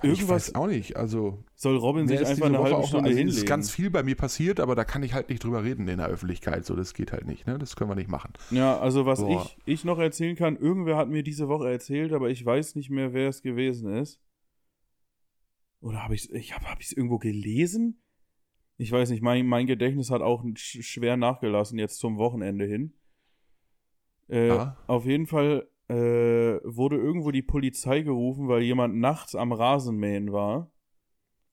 [0.03, 0.97] Irgendwas- weiß auch nicht.
[0.97, 3.39] Also, Soll Robin sich einfach eine Woche halbe auch, Stunde also, es hinlegen?
[3.39, 5.99] ist ganz viel bei mir passiert, aber da kann ich halt nicht drüber reden in
[5.99, 6.65] der Öffentlichkeit.
[6.67, 7.59] So, das geht halt nicht, ne?
[7.59, 8.33] Das können wir nicht machen.
[8.51, 9.43] Ja, also was Boah.
[9.45, 12.91] ich, ich noch erzählen kann, irgendwer hat mir diese Woche erzählt, aber ich weiß nicht
[12.91, 14.21] mehr, wer es gewesen ist.
[15.81, 18.01] Oder habe ich ich habe hab ich's irgendwo gelesen?
[18.79, 22.93] Ich weiß nicht, mein, mein Gedächtnis hat auch sch schwer nachgelassen jetzt zum Wochenende hin.
[24.29, 24.67] Äh.
[24.87, 25.95] Auf jeden Fall äh,
[26.65, 30.71] wurde irgendwo die Polizei gerufen, weil jemand nachts am Rasenmähen war.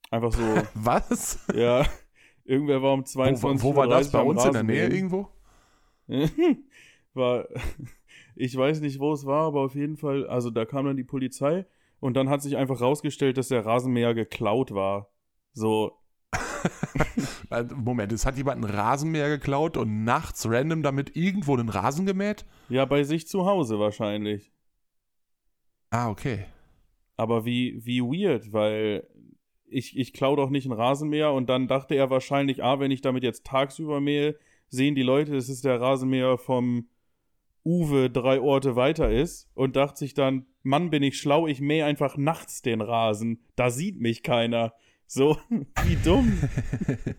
[0.09, 0.41] Einfach so,
[0.73, 1.45] Was?
[1.55, 1.86] ja.
[2.45, 4.12] Irgendwer war um Wo, 22 wo war das?
[4.12, 4.63] Bei uns in der.
[4.63, 5.29] Nähe irgendwo?
[7.13, 7.47] war,
[8.36, 11.03] ich weiß nicht, wo es war, aber auf jeden Fall, also da kam dann die
[11.03, 11.65] Polizei
[11.99, 15.09] und dann hat sich einfach rausgestellt, dass der Rasenmäher geklaut war.
[15.53, 15.97] So,
[17.75, 22.45] Moment, es hat jemand einen Rasenmäher geklaut und nachts random damit irgendwo einen Rasen gemäht?
[22.69, 24.51] ja, bei sich zu Hause wahrscheinlich.
[25.89, 26.45] Ah, okay.
[27.17, 29.07] Aber wie, wie weird, weil
[29.67, 33.01] ich, ich klau doch nicht einen Rasenmäher und dann dachte er wahrscheinlich, ah, wenn ich
[33.01, 34.35] damit jetzt tagsüber mähe,
[34.69, 36.87] sehen die Leute, dass es der Rasenmäher vom
[37.65, 41.85] Uwe drei Orte weiter ist und dachte sich dann, Mann, bin ich schlau, ich mähe
[41.85, 43.43] einfach nachts den Rasen.
[43.55, 44.73] Da sieht mich keiner.
[45.07, 45.37] So,
[45.85, 46.33] wie dumm.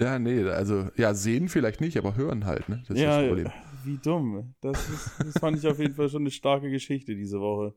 [0.00, 2.84] Ja, nee, also, ja, sehen vielleicht nicht, aber hören halt, ne?
[2.86, 3.52] Das ist ja, das Problem.
[3.84, 4.54] wie dumm.
[4.60, 7.74] Das, ist, das fand ich auf jeden Fall schon eine starke Geschichte diese Woche.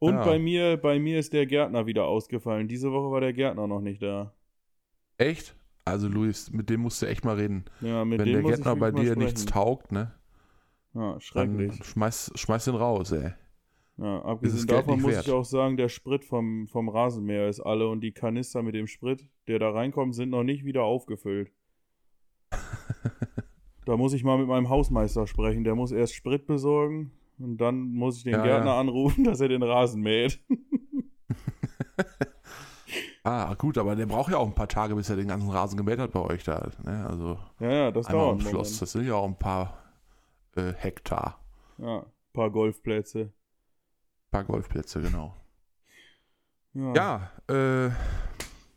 [0.00, 0.24] Und Ja.
[0.24, 2.66] bei mir, bei mir ist der Gärtner wieder ausgefallen.
[2.66, 4.34] Diese Woche war der Gärtner noch nicht da.
[5.18, 5.54] Echt?
[5.84, 7.64] Also, Luis, mit dem musst du echt mal reden.
[7.80, 10.12] Ja, mit Wenn dem der Gärtner bei dir nichts taugt, ne?
[10.94, 11.84] Ja, Dann schrecklich.
[11.84, 13.32] schmeiß, schmeiß den raus, ey.
[13.98, 15.26] Ja, abgesehen davon muss wert.
[15.26, 18.86] ich auch sagen, der Sprit vom, vom Rasenmäher ist alle und die Kanister mit dem
[18.86, 21.52] Sprit, der da reinkommt, sind noch nicht wieder aufgefüllt.
[23.84, 25.64] da muss ich mal mit meinem Hausmeister sprechen.
[25.64, 28.80] Der muss erst Sprit besorgen und dann muss ich den Ja, Gärtner ja.
[28.80, 30.40] anrufen, dass er den Rasen mäht.
[33.24, 35.76] Ah, gut, aber der braucht ja auch ein paar Tage, bis er den ganzen Rasen
[35.76, 36.70] gemäht hat bei euch da.
[36.84, 37.06] Ne?
[37.08, 38.80] Also, Ja, ja, das dauert Schloss.
[38.80, 39.78] Das sind ja auch ein paar
[40.56, 41.38] äh, Hektar.
[41.78, 43.32] Ja, ein paar Golfplätze.
[44.32, 45.36] Ein paar Golfplätze, genau.
[46.72, 46.94] Ja.
[46.94, 47.30] Ja,
[47.86, 47.90] äh,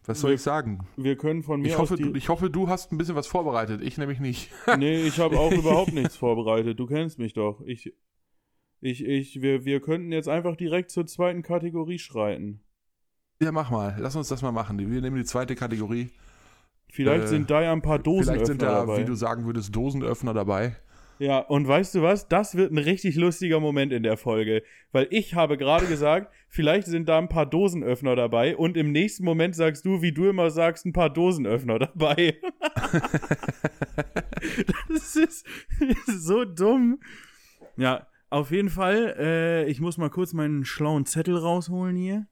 [0.05, 0.85] was soll Wir- ich sagen?
[0.97, 3.25] Wir können von mir Ich aus hoffe, du, ich hoffe, du hast ein bisschen was
[3.25, 3.81] vorbereitet.
[3.81, 4.51] Ich nämlich nicht.
[4.77, 6.77] Nee, ich habe auch überhaupt nichts vorbereitet.
[6.77, 7.61] Du kennst mich doch.
[7.61, 7.93] Ich,
[8.81, 12.59] ich, ich, wir, wir könnten jetzt einfach direkt zur zweiten Kategorie schreiten.
[13.41, 13.95] Ja, mach mal.
[13.97, 14.77] Lass uns das mal machen.
[14.77, 16.09] Wir nehmen die zweite Kategorie.
[16.91, 18.97] Vielleicht Äh, sind da ja ein paar Dosenöffner Vielleicht sind da, dabei.
[18.99, 20.75] wie du sagen würdest, Dosenöffner dabei.
[21.19, 22.27] Ja, und weißt du was?
[22.27, 24.63] Das wird ein richtig lustiger Moment in der Folge.
[24.91, 29.23] Weil ich habe gerade gesagt, vielleicht sind da ein paar Dosenöffner dabei und im nächsten
[29.23, 32.35] Moment sagst du, wie du immer sagst, ein paar Dosenöffner dabei.
[34.89, 35.45] das ist,
[35.79, 36.99] ist so dumm.
[37.77, 42.27] Ja, auf jeden Fall, äh, ich muss mal kurz meinen schlauen Zettel rausholen hier.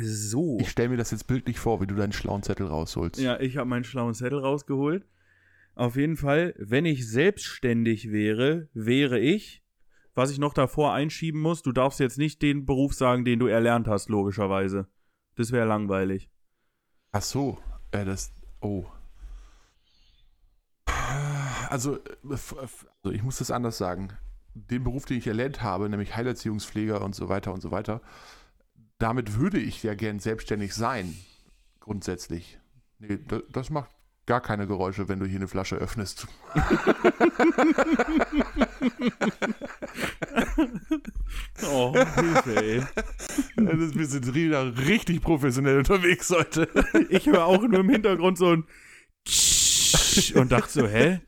[0.00, 0.58] So.
[0.60, 3.20] Ich stelle mir das jetzt bildlich vor, wie du deinen schlauen Zettel rausholst.
[3.20, 5.04] Ja, ich habe meinen schlauen Zettel rausgeholt.
[5.80, 9.64] Auf jeden Fall, wenn ich selbstständig wäre, wäre ich,
[10.14, 13.46] was ich noch davor einschieben muss, du darfst jetzt nicht den Beruf sagen, den du
[13.46, 14.88] erlernt hast, logischerweise.
[15.36, 16.28] Das wäre langweilig.
[17.12, 17.56] Ach so,
[17.92, 18.30] äh, das.
[18.60, 18.84] Oh.
[21.70, 22.68] Also, äh, also,
[23.10, 24.12] ich muss das anders sagen.
[24.52, 28.02] Den Beruf, den ich erlernt habe, nämlich Heilerziehungspfleger und so weiter und so weiter,
[28.98, 31.16] damit würde ich ja gern selbstständig sein.
[31.78, 32.60] Grundsätzlich.
[32.98, 33.18] Nee,
[33.50, 33.90] das macht
[34.26, 36.26] gar keine Geräusche, wenn du hier eine Flasche öffnest.
[41.72, 42.82] Oh, Hilfe, ey.
[43.56, 46.68] Das ist, wir sind wieder richtig professionell unterwegs heute.
[47.08, 48.64] Ich höre auch nur im Hintergrund so ein
[50.34, 51.20] und dachte so, hä?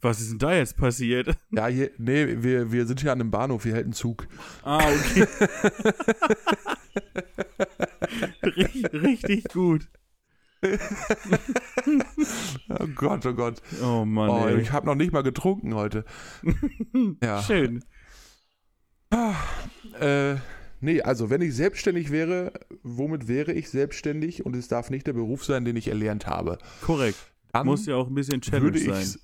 [0.00, 1.36] Was ist denn da jetzt passiert?
[1.50, 4.26] Ja, hier, nee, wir, wir sind hier an einem Bahnhof, hier hält ein Zug.
[4.64, 5.26] Ah, okay.
[8.56, 9.88] Richtig, richtig gut.
[12.68, 13.60] Oh Gott, oh Gott.
[13.82, 14.60] Oh Mann, Oh, ey.
[14.60, 16.04] ich habe noch nicht mal getrunken heute.
[17.22, 17.42] Ja.
[17.42, 17.84] Schön.
[20.00, 20.36] Äh,
[20.80, 25.12] nee, also wenn ich selbstständig wäre, womit wäre ich selbstständig und es darf nicht der
[25.12, 26.58] Beruf sein, den ich erlernt habe.
[26.82, 27.18] Korrekt.
[27.52, 29.20] Dann Muss ja auch ein bisschen Challenge sein.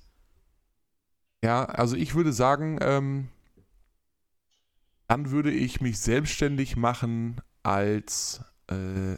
[1.43, 3.27] ja, also ich würde sagen, ähm,
[5.07, 9.15] dann würde ich mich selbstständig machen als äh,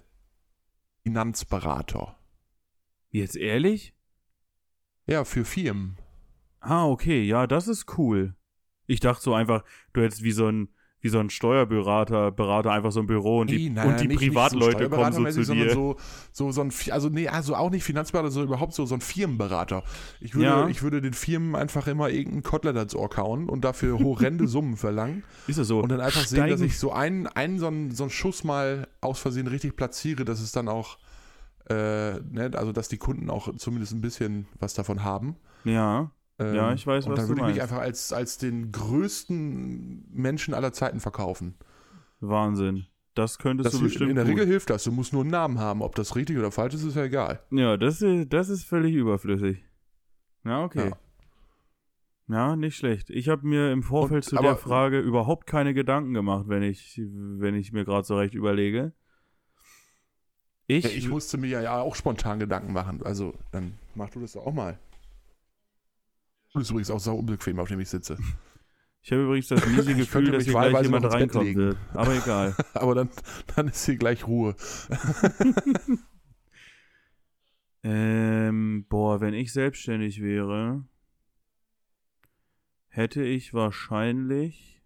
[1.03, 2.17] Finanzberater.
[3.09, 3.93] Jetzt ehrlich?
[5.07, 5.97] Ja, für Firmen.
[6.59, 8.35] Ah, okay, ja, das ist cool.
[8.85, 10.69] Ich dachte so einfach, du hättest wie so ein
[11.01, 14.07] wie so ein Steuerberater, Berater einfach so ein Büro und die, Nee, nein, und die
[14.07, 15.73] nicht- nicht so Privatleute kommen so zu sondern dir.
[15.73, 15.95] So,
[16.31, 19.83] so, so ein, also nee, also auch nicht Finanzberater, sondern überhaupt so, so ein Firmenberater.
[20.19, 20.67] Ich würde, Ja.
[20.67, 24.77] ich würde den Firmen einfach immer irgendeinen Kotelett ans Ohr kauen und dafür horrende Summen
[24.77, 25.79] verlangen Ist es so?
[25.81, 28.43] und dann einfach sehen, dass Steigen- ich so einen, einen so, einen, so einen Schuss
[28.43, 30.97] mal aus Versehen richtig platziere, dass es dann auch,
[31.69, 31.73] äh,
[32.19, 35.35] ne, also dass die Kunden auch zumindest ein bisschen was davon haben.
[35.63, 36.11] Ja,
[36.49, 37.71] Ähm, Ja, ich weiß, was dann du würde ich mich meinst.
[37.73, 41.55] einfach als, als den größten Menschen aller Zeiten verkaufen.
[42.19, 42.85] Wahnsinn.
[43.13, 44.33] Das könntest Das du bestimmt in der gut.
[44.33, 44.83] Regel hilft das.
[44.85, 45.81] Du musst nur einen Namen haben.
[45.81, 47.41] Ob das richtig oder falsch ist, ist ja egal.
[47.51, 49.63] Ja, das ist, das ist völlig überflüssig.
[50.45, 50.89] Ja, okay.
[50.89, 50.97] Ja.
[52.27, 53.09] Ja, nicht schlecht.
[53.09, 56.63] Ich habe mir im Vorfeld Und- zu aber- der Frage überhaupt keine Gedanken gemacht, wenn
[56.63, 58.93] ich, wenn ich mir gerade so recht überlege.
[60.67, 63.01] Ich, Ja, ich musste mir ja auch spontan Gedanken machen.
[63.03, 64.79] Also, dann mach du das doch auch mal.
[66.53, 68.17] Du bist übrigens auch sau unbequem, auf dem ich sitze.
[69.01, 71.77] ich habe übrigens das miese Gefühl, dass hier gleich jemand reinkommen wird.
[71.93, 72.55] Aber egal.
[72.73, 73.09] Aber dann,
[73.55, 74.55] dann ist hier gleich Ruhe.
[77.83, 80.83] ähm, boah, wenn ich selbstständig wäre,
[82.89, 84.81] hätte ich wahrscheinlich,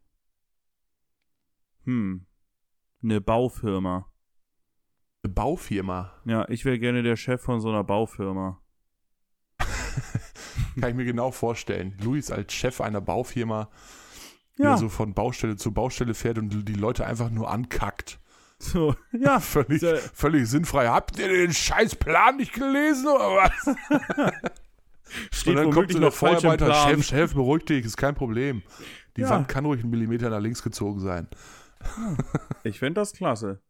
[1.86, 2.28] hm,
[3.02, 4.12] eine Baufirma.
[5.24, 6.22] Eine Baufirma.
[6.26, 8.62] Ja, ich wäre gerne der Chef von so einer Baufirma.
[10.80, 11.98] Kann ich mir genau vorstellen.
[12.04, 13.70] Luis als Chef einer Baufirma,
[14.58, 18.20] Ja, der so von Baustelle zu Baustelle fährt und die Leute einfach nur ankackt.
[18.60, 19.40] so, ja.
[19.42, 20.88] Völlig, So- völlig sinnfrei.
[20.88, 23.76] Habt ihr den scheiß Plan nicht gelesen oder was?
[25.32, 26.40] Steht und dann kommt der noch Plan.
[26.98, 28.64] Chef, Chef, beruhig dich, ist kein Problem.
[29.18, 29.30] Die Ja.
[29.30, 31.28] Wand kann ruhig einen Millimeter nach links gezogen sein.
[32.64, 33.62] Ich fände das klasse.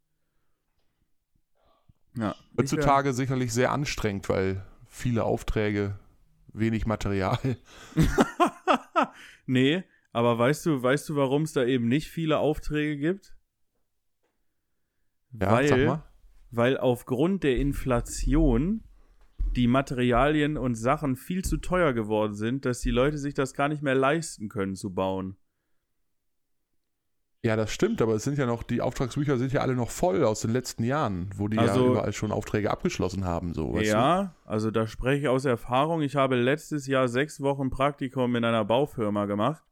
[2.17, 2.35] Ja.
[2.57, 5.99] Heutzutage sicherlich sehr anstrengend, weil viele Aufträge,
[6.57, 7.39] wenig Material.
[9.45, 13.35] nee, aber weißt du, weißt du, warum es da eben nicht viele Aufträge gibt?
[15.33, 16.03] Ja, weil, sag mal.
[16.51, 18.83] weil aufgrund der Inflation
[19.55, 23.69] die Materialien und Sachen viel zu teuer geworden sind, dass die Leute sich das gar
[23.69, 25.37] nicht mehr leisten können zu bauen.
[27.45, 30.23] Ja, das stimmt, aber es sind ja noch, die Auftragsbücher sind ja alle noch voll
[30.23, 33.53] aus den letzten Jahren, wo die ja Also- überall schon Aufträge abgeschlossen haben.
[33.53, 36.01] So, ja, also da spreche ich aus Erfahrung.
[36.01, 39.63] Ich habe letztes Jahr sechs Wochen Praktikum in einer Baufirma gemacht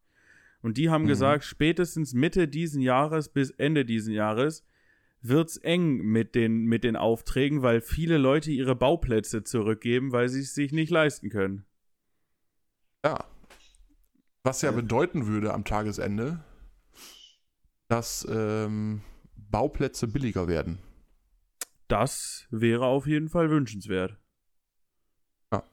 [0.62, 1.08] und die haben Mhm.
[1.08, 4.64] gesagt, spätestens Mitte diesen Jahres bis Ende diesen Jahres
[5.24, 10.42] wird's eng mit den, mit den Aufträgen, weil viele Leute ihre Bauplätze zurückgeben, weil sie
[10.42, 11.66] es sich nicht leisten können.
[13.02, 13.10] du?
[13.10, 13.24] Ja.
[14.44, 16.44] Was ja bedeuten würde am Tagesende,
[17.88, 19.02] dass ähm,
[19.36, 20.80] Bauplätze billiger werden.
[21.88, 24.18] Das wäre auf jeden Fall wünschenswert.
[25.52, 25.64] Ja.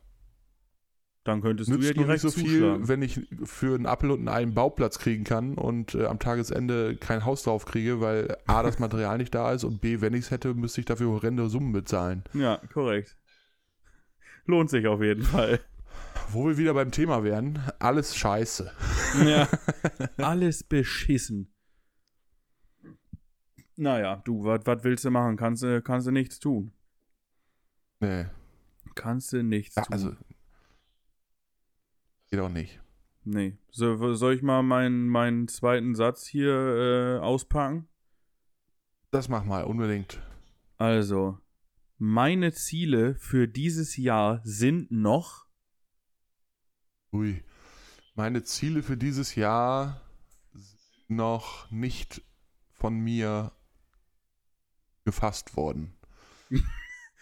[1.25, 4.11] Dann könntest du Nützt ja nur direkt nicht so viel, wenn ich für einen Apfel
[4.11, 8.01] und ein Ei einen Bauplatz kriegen kann und äh, am Tagesende kein Haus drauf kriege,
[8.01, 10.87] weil A, das Material nicht da ist und B, wenn ich es hätte, müsste ich
[10.87, 12.25] dafür horrende Summen bezahlen.
[12.35, 13.17] Ja, korrekt.
[14.45, 15.61] Lohnt sich auf jeden Fall.
[16.33, 18.71] Wo wir wieder beim Thema wären, alles scheiße.
[19.25, 19.49] Ja.
[20.19, 21.50] Alles beschissen.
[23.81, 25.39] Naja, du, was willst du machen?
[25.39, 26.73] Kannst du kannst du nichts tun.
[28.01, 28.27] Nee,
[28.95, 29.93] Kannst du nichts ja, tun.
[29.95, 30.17] also.
[32.31, 32.79] Geht auch nicht.
[33.25, 33.57] nee.
[33.71, 37.89] So, soll ich mal meinen, meinen zweiten Satz hier äh, auspacken?
[39.11, 40.21] Das mach mal, unbedingt.
[40.77, 41.39] Also,
[41.97, 45.47] meine Ziele für dieses Jahr sind noch.
[47.13, 47.43] Ui.
[48.15, 50.03] Meine Ziele für dieses Jahr
[50.53, 52.23] sind noch nicht
[52.73, 53.53] von mir
[55.11, 55.93] gefasst worden.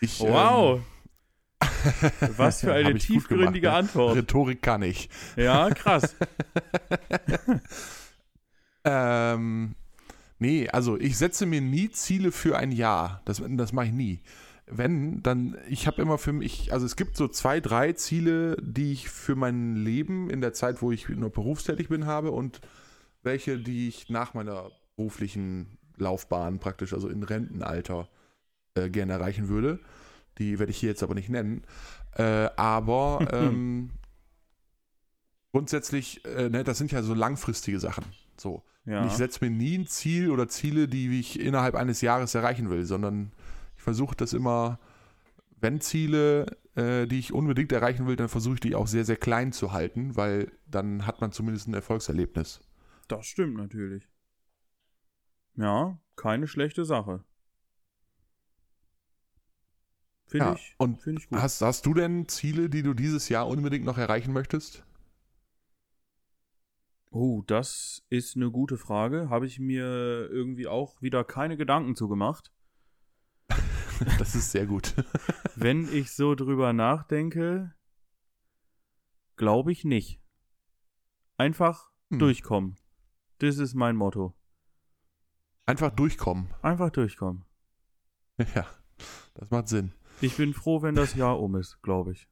[0.01, 0.81] Ich, Wow!
[2.37, 3.79] Was für eine tiefgründige gemacht, ne?
[3.89, 4.17] Antwort.
[4.17, 5.09] Rhetorik kann ich.
[5.35, 6.15] Ja, krass.
[8.85, 9.75] Ähm,
[10.39, 13.23] nee, also ich setze mir nie Ziele für ein Jahr.
[13.25, 14.21] Das, das mache ich nie.
[14.67, 18.93] Wenn, dann, ich habe immer für mich, also es gibt so zwei, drei Ziele, die
[18.93, 22.61] ich für mein Leben in der Zeit, wo ich noch berufstätig bin, habe und
[23.23, 28.09] welche, die ich nach meiner beruflichen Laufbahn praktisch, also in Rentenalter,
[28.75, 29.81] äh, gerne erreichen würde.
[30.39, 31.63] Die werde ich hier jetzt aber nicht nennen.
[32.13, 33.91] Äh, aber ähm,
[35.53, 38.05] grundsätzlich, äh, ne, das sind ja so langfristige Sachen.
[38.37, 38.63] So.
[38.85, 39.07] Ja.
[39.07, 42.85] Ich setze mir nie ein Ziel oder Ziele, die ich innerhalb eines Jahres erreichen will,
[42.85, 43.33] sondern
[43.77, 44.79] ich versuche das immer,
[45.61, 49.17] wenn Ziele, äh, die ich unbedingt erreichen will, dann versuche ich die auch sehr, sehr
[49.17, 52.61] klein zu halten, weil dann hat man zumindest ein Erfolgserlebnis.
[53.09, 54.09] Das stimmt natürlich.
[55.59, 57.25] Ja, keine schlechte Sache.
[60.27, 61.39] Finde Ja, ich, und finde ich gut.
[61.39, 64.85] Hast, hast du denn Ziele, die du dieses Jahr unbedingt noch erreichen möchtest?
[67.11, 69.31] Oh, das ist eine gute Frage.
[69.31, 72.53] Habe ich mir irgendwie auch wieder keine Gedanken zu gemacht.
[74.19, 74.95] Das ist sehr gut.
[75.57, 77.75] Wenn ich so drüber nachdenke,
[79.35, 80.21] glaube ich nicht.
[81.37, 82.21] Einfach Hm.
[82.21, 82.77] durchkommen.
[83.39, 84.38] Das ist mein Motto.
[85.69, 86.49] Einfach durchkommen.
[86.63, 87.45] Einfach durchkommen.
[88.55, 88.67] Ja,
[89.35, 89.93] das macht Sinn.
[90.21, 92.29] Ich bin froh, wenn das Jahr um ist, glaube ich.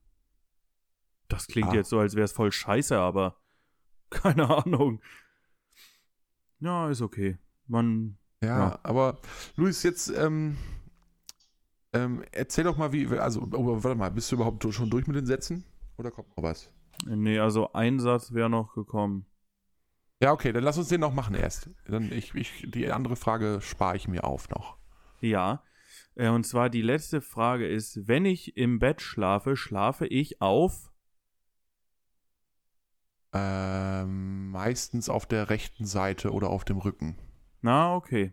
[1.29, 1.75] Das klingt Ah.
[1.75, 3.37] jetzt so, als wäre es voll scheiße, aber
[4.11, 5.01] keine Ahnung.
[6.61, 7.38] Ja, ist okay.
[7.66, 8.79] Man, Ja, Ja.
[8.85, 9.18] aber
[9.57, 10.57] Luis, jetzt ähm,
[11.92, 15.16] ähm, erzähl doch mal, wie, also, oh, warte mal, bist du überhaupt schon durch mit
[15.16, 15.64] den Sätzen?
[15.99, 16.70] Oder kommt noch was?
[17.05, 19.27] nee, also ein Satz wäre noch gekommen.
[20.20, 21.68] Ja, okay, dann lass uns den noch machen erst.
[21.87, 24.79] Dann ich, ich, die andere Frage spare ich mir auf noch.
[25.20, 25.62] Ja.
[26.14, 30.90] Äh, Und zwar die letzte Frage ist, wenn ich im Bett schlafe, schlafe ich auf?
[33.35, 37.18] Ähm, meistens auf der rechten Seite oder auf dem Rücken.
[37.61, 38.33] Na, okay.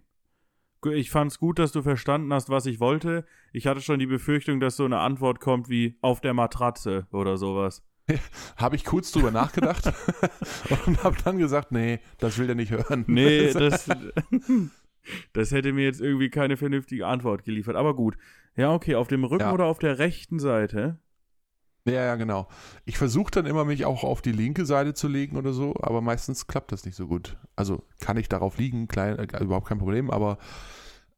[0.93, 3.25] Ich fand's gut, dass du verstanden hast, was ich wollte.
[3.51, 7.37] Ich hatte schon die Befürchtung, dass so eine Antwort kommt wie auf der Matratze oder
[7.37, 7.83] sowas.
[8.57, 9.85] Habe ich kurz drüber nachgedacht
[10.85, 13.05] und habe dann gesagt, nee, das will der nicht hören.
[13.07, 13.87] Nee, das,
[15.33, 17.75] das hätte mir jetzt irgendwie keine vernünftige Antwort geliefert.
[17.75, 18.17] Aber gut.
[18.55, 19.53] Ja, okay, auf dem Rücken Ja.
[19.53, 20.99] oder auf der rechten Seite?
[21.85, 22.47] Ja, ja, genau.
[22.85, 26.01] Ich versuche dann immer, mich auch auf die linke Seite zu legen oder so, aber
[26.01, 27.37] meistens klappt das nicht so gut.
[27.55, 30.37] Also kann ich darauf liegen, klein, äh, überhaupt kein Problem, aber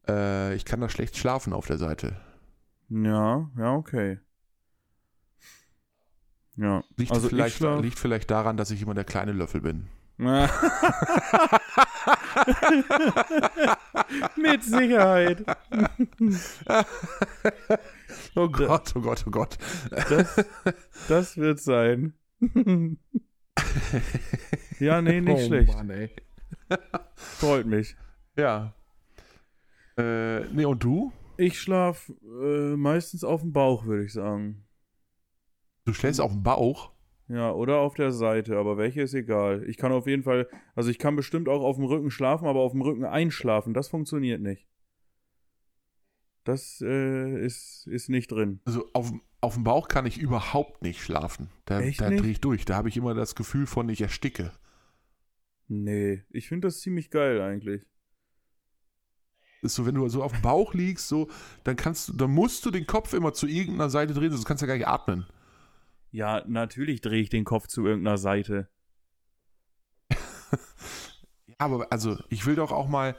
[0.07, 2.15] äh, ich kann da schlecht schlafen auf der Seite.
[2.89, 4.19] Ja, ja, okay.
[6.57, 9.87] Ja, Liegt, also ich vielleicht, liegt vielleicht daran, dass ich immer der kleine Löffel bin.
[14.37, 15.43] Mit Sicherheit.
[18.35, 19.57] Oh Gott, oh Gott, oh Gott.
[19.89, 20.45] Das,
[21.07, 22.13] das wird sein.
[24.79, 25.73] ja, nee, nicht oh, schlecht.
[25.73, 26.11] Mann, ey.
[27.15, 27.95] Freut mich.
[28.37, 28.75] Ja.
[29.97, 31.13] Äh, nee, und du?
[31.37, 34.64] Ich schlaf äh, meistens auf dem Bauch, würde ich sagen.
[35.85, 36.91] Du schläfst auf dem Bauch?
[37.27, 39.63] Ja, oder auf der Seite, aber welche ist egal.
[39.67, 42.59] Ich kann auf jeden Fall, also ich kann bestimmt auch auf dem Rücken schlafen, aber
[42.59, 44.67] auf dem Rücken einschlafen, das funktioniert nicht.
[46.43, 48.59] Das äh, ist, ist nicht drin.
[48.65, 51.49] Also auf, auf dem Bauch kann ich überhaupt nicht schlafen.
[51.65, 52.65] Da, Echt da drehe ich durch.
[52.65, 54.51] Da habe ich immer das Gefühl von, ich ersticke.
[55.67, 57.81] Nee, ich finde das ziemlich geil eigentlich.
[59.63, 61.27] ist so, wenn du so auf dem Bauch liegst, so,
[61.63, 64.61] dann kannst du, dann musst du den Kopf immer zu irgendeiner Seite drehen, sonst kannst
[64.61, 65.25] du ja gar nicht atmen.
[66.15, 68.69] Ja, natürlich drehe ich den Kopf zu irgendeiner Seite.
[71.47, 73.15] Ja, aber also, ich will doch auch mal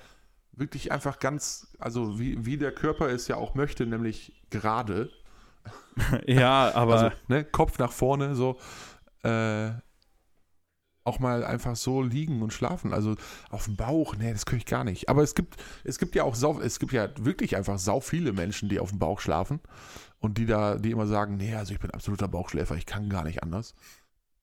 [0.52, 5.10] wirklich einfach ganz, also wie, wie der Körper es ja auch möchte, nämlich gerade.
[6.26, 8.58] ja, aber also, ne, Kopf nach vorne, so,
[9.22, 9.70] äh,
[11.06, 12.92] auch mal einfach so liegen und schlafen.
[12.92, 13.14] Also
[13.50, 15.08] auf dem Bauch, nee, das könnte ich gar nicht.
[15.08, 18.32] Aber es gibt, es gibt ja auch sau, es gibt ja wirklich einfach sau viele
[18.32, 19.60] Menschen, die auf dem Bauch schlafen
[20.18, 23.24] und die da, die immer sagen, nee, also ich bin absoluter Bauchschläfer, ich kann gar
[23.24, 23.74] nicht anders.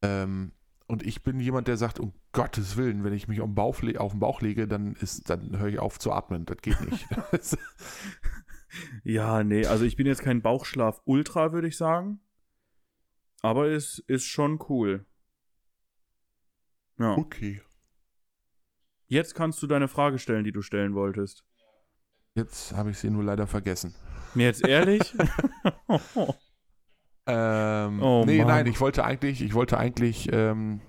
[0.02, 0.54] Ähm,
[0.88, 3.78] und ich bin jemand, der sagt, um Gottes Willen, wenn ich mich auf den Bauch,
[3.98, 6.46] auf den Bauch lege, dann ist, dann höre ich auf zu atmen.
[6.46, 7.08] Das geht nicht.
[9.04, 12.20] ja, nee, also ich bin jetzt kein Bauchschlaf-Ultra, würde ich sagen.
[13.42, 15.06] Aber es ist schon cool.
[17.00, 17.18] Ja.
[17.18, 17.62] okay.
[19.08, 21.44] Jetzt kannst du deine Frage stellen, die du stellen wolltest.
[22.36, 23.94] Jetzt habe ich sie nur leider vergessen.
[24.34, 25.14] Mir jetzt ehrlich?
[27.26, 28.48] Ähm, Oh, nee, Mann.
[28.48, 30.82] nein, ich wollte eigentlich, ich wollte eigentlich ähm,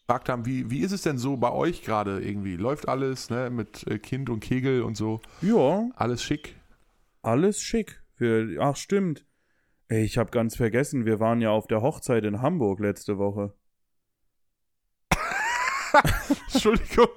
[0.00, 2.56] gefragt haben, wie, wie ist es denn so bei euch gerade irgendwie?
[2.56, 5.20] Läuft alles, ne, mit äh, Kind und Kegel und so?
[5.42, 6.56] ja, Alles schick?
[7.22, 8.02] alles schick.
[8.16, 9.24] Wir, ach, stimmt.
[9.88, 13.54] Ey, ich habe ganz vergessen, wir waren ja auf der Hochzeit in Hamburg letzte Woche.
[16.52, 17.08] Entschuldigung.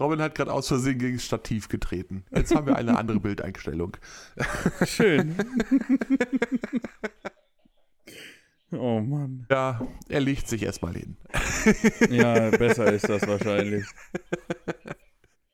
[0.00, 2.24] Robin hat gerade aus Versehen gegen das Stativ getreten.
[2.34, 3.96] Jetzt haben wir eine andere Bildeinstellung.
[4.84, 5.36] Schön.
[8.72, 9.46] oh Mann.
[9.50, 11.16] Ja, er legt sich erstmal hin.
[12.10, 13.86] Ja, besser ist das wahrscheinlich.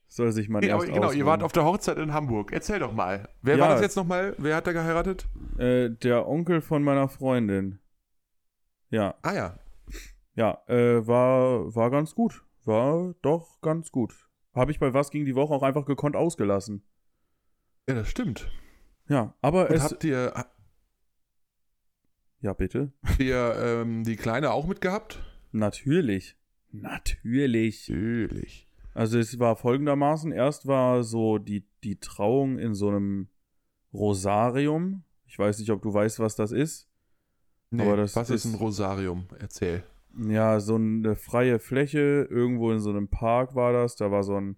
[0.08, 1.26] Soll sich man Nee, aber erst genau, ihr ausruhen.
[1.26, 2.52] wart auf der Hochzeit in Hamburg.
[2.52, 3.28] Erzähl doch mal.
[3.40, 3.62] Wer Ja.
[3.62, 4.34] war das jetzt nochmal?
[4.38, 5.26] Wer hat da geheiratet?
[5.58, 7.78] äh, Der Onkel von meiner Freundin.
[8.90, 9.58] Ja, Ah ja.
[10.34, 12.44] Ja, äh, war, war ganz gut.
[12.64, 14.28] War doch ganz gut.
[14.54, 16.82] Habe ich bei was gegen die Woche auch einfach gekonnt ausgelassen.
[17.88, 18.50] Ja, das stimmt.
[19.08, 19.82] Ja, aber Und es.
[19.82, 20.54] habt ihr, habt
[22.40, 22.92] Ja, bitte.
[23.18, 25.22] ihr ähm, die Kleine auch mitgehabt?
[25.52, 26.36] Natürlich.
[26.70, 27.88] Natürlich.
[27.88, 28.68] Natürlich.
[28.94, 33.28] Also es war folgendermaßen, erst war so die, die Trauung in so einem
[33.92, 35.04] Rosarium.
[35.24, 36.88] Ich weiß nicht, ob du weißt, was das ist.
[37.70, 39.26] Nee, Aber das was ist- ein Rosarium?
[39.38, 39.82] Erzähl.
[40.18, 43.96] Ja, so eine freie Fläche, irgendwo in so einem Park war das.
[43.96, 44.56] Da war so ein,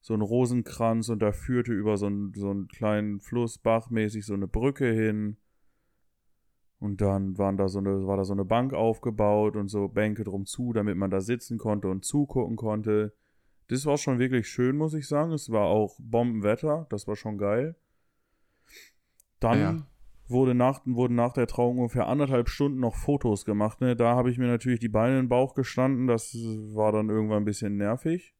[0.00, 4.34] so ein Rosenkranz und da führte über so einen, so einen kleinen Fluss, bachmäßig so
[4.34, 5.36] eine Brücke hin.
[6.78, 10.24] Und dann waren da so eine, war da so eine Bank aufgebaut und so Bänke
[10.24, 13.12] drum zu, damit man da sitzen konnte und zugucken konnte.
[13.68, 15.32] Das war schon wirklich schön, muss ich sagen.
[15.32, 17.76] Es war auch Bombenwetter, das war schon geil.
[19.40, 19.86] Dann Ja.
[20.28, 23.80] Wurde nach, wurden nach der Trauung ungefähr anderthalb Stunden noch Fotos gemacht.
[23.80, 23.96] Ne?
[23.96, 26.06] Da habe ich mir natürlich die Beine in den Bauch gestanden.
[26.06, 28.34] Das war dann irgendwann ein bisschen nervig.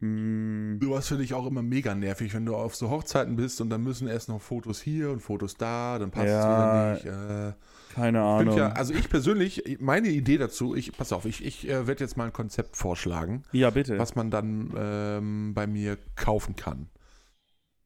[0.00, 3.70] Mm, Sowas finde ich auch immer mega nervig, wenn du auf so Hochzeiten bist und
[3.70, 7.54] dann müssen erst noch Fotos hier und Fotos da, dann passt Ja, es wieder nicht.
[7.54, 8.56] Äh, keine Ahnung.
[8.56, 12.16] ja, also ich persönlich, meine Idee dazu, ich, pass auf, ich, ich äh, werde jetzt
[12.16, 13.98] mal ein Konzept vorschlagen, ja, bitte.
[13.98, 16.90] was man dann ähm, bei mir kaufen kann.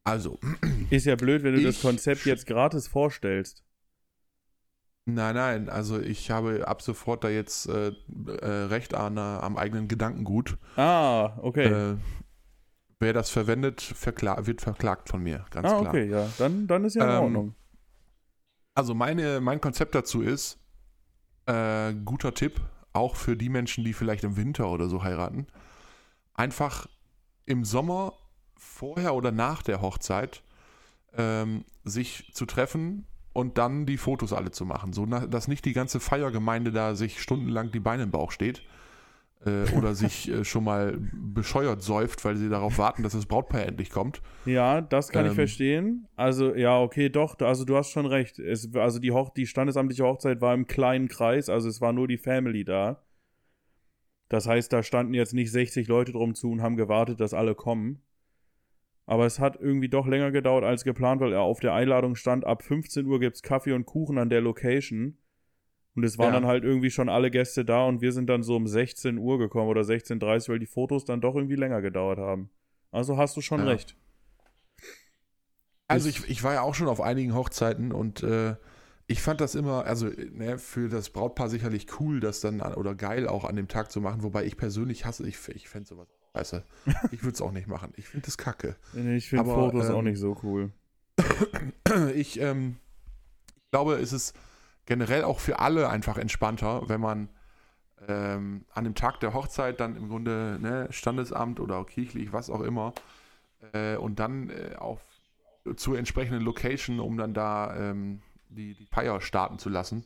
[0.08, 0.38] Also,
[0.90, 3.62] Ist ja blöd, wenn du das Konzept jetzt gratis vorstellst.
[5.04, 9.56] nein, nein, also ich habe ab sofort da jetzt äh, äh, Recht an, äh, am
[9.56, 10.56] eigenen Gedankengut.
[10.76, 11.66] Ah, okay.
[11.66, 11.96] Äh,
[13.00, 15.88] wer das verwendet, verkla wird verklagt von mir, ganz ah, klar.
[15.88, 16.26] okay, ja.
[16.38, 17.54] Dann, dann ist ja in Ähm, Ordnung.
[18.74, 20.58] Also meine, mein Konzept dazu ist,
[21.46, 22.60] äh, guter Tipp,
[22.92, 25.46] auch für die Menschen, die vielleicht im Winter oder so heiraten,
[26.34, 26.86] einfach
[27.44, 28.14] im Sommer
[28.58, 30.42] vorher oder nach der Hochzeit
[31.16, 35.72] ähm, sich zu treffen und dann die Fotos alle zu machen, so dass nicht die
[35.72, 38.62] ganze Feiergemeinde da sich stundenlang die Beine im Bauch steht
[39.46, 43.64] äh, oder sich äh, schon mal bescheuert säuft, weil sie darauf warten, dass das Brautpaar
[43.64, 44.20] endlich kommt.
[44.44, 46.08] Ja, das kann ich ähm, verstehen.
[46.16, 48.38] Also, ja, okay, doch, also du hast schon recht.
[48.38, 52.08] Es, also die, Hoch die standesamtliche Hochzeit war im kleinen Kreis, also es war nur
[52.08, 53.02] die Family da.
[54.28, 57.54] Das heißt, da standen jetzt nicht 60 Leute drum zu und haben gewartet, dass alle
[57.54, 58.02] kommen.
[59.08, 62.44] Aber es hat irgendwie doch länger gedauert als geplant, weil er auf der Einladung stand,
[62.44, 65.16] ab 15 Uhr gibt's Kaffee und Kuchen an der Location.
[65.96, 66.40] Und es waren Ja.
[66.40, 69.38] dann halt irgendwie schon alle Gäste da und wir sind dann so um 16 Uhr
[69.38, 72.50] gekommen oder 16.30 Uhr, weil die Fotos dann doch irgendwie länger gedauert haben.
[72.92, 73.66] Also hast du schon Ja.
[73.66, 73.96] recht.
[75.88, 78.56] Also ich, ich war ja auch schon auf einigen Hochzeiten und äh,
[79.06, 82.94] ich fand das immer, also ne, für das Brautpaar sicherlich cool, das dann an, oder
[82.94, 86.08] geil auch an dem Tag zu machen, wobei ich persönlich hasse, ich, ich fände sowas
[86.34, 86.64] scheiße.
[87.12, 87.92] Ich würde es auch nicht machen.
[87.96, 88.76] Ich finde das kacke.
[88.94, 90.72] Ich finde Fotos auch ähm, nicht so cool.
[92.14, 92.76] Ich, ähm,
[93.56, 94.36] ich glaube, es ist
[94.84, 97.28] generell auch für alle einfach entspannter, wenn man
[98.06, 102.60] ähm, an dem Tag der Hochzeit dann im Grunde ne, Standesamt oder kirchlich, was auch
[102.60, 102.92] immer,
[103.72, 105.00] äh, und dann äh, auf
[105.76, 110.04] zur entsprechenden Location, um dann da ähm, die, die Feier starten zu lassen.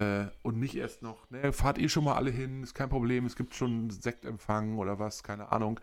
[0.00, 3.26] Äh, und nicht erst noch, ne, fahrt eh schon mal alle hin, ist kein Problem,
[3.26, 5.80] es gibt schon Sektempfang oder was, keine Ahnung.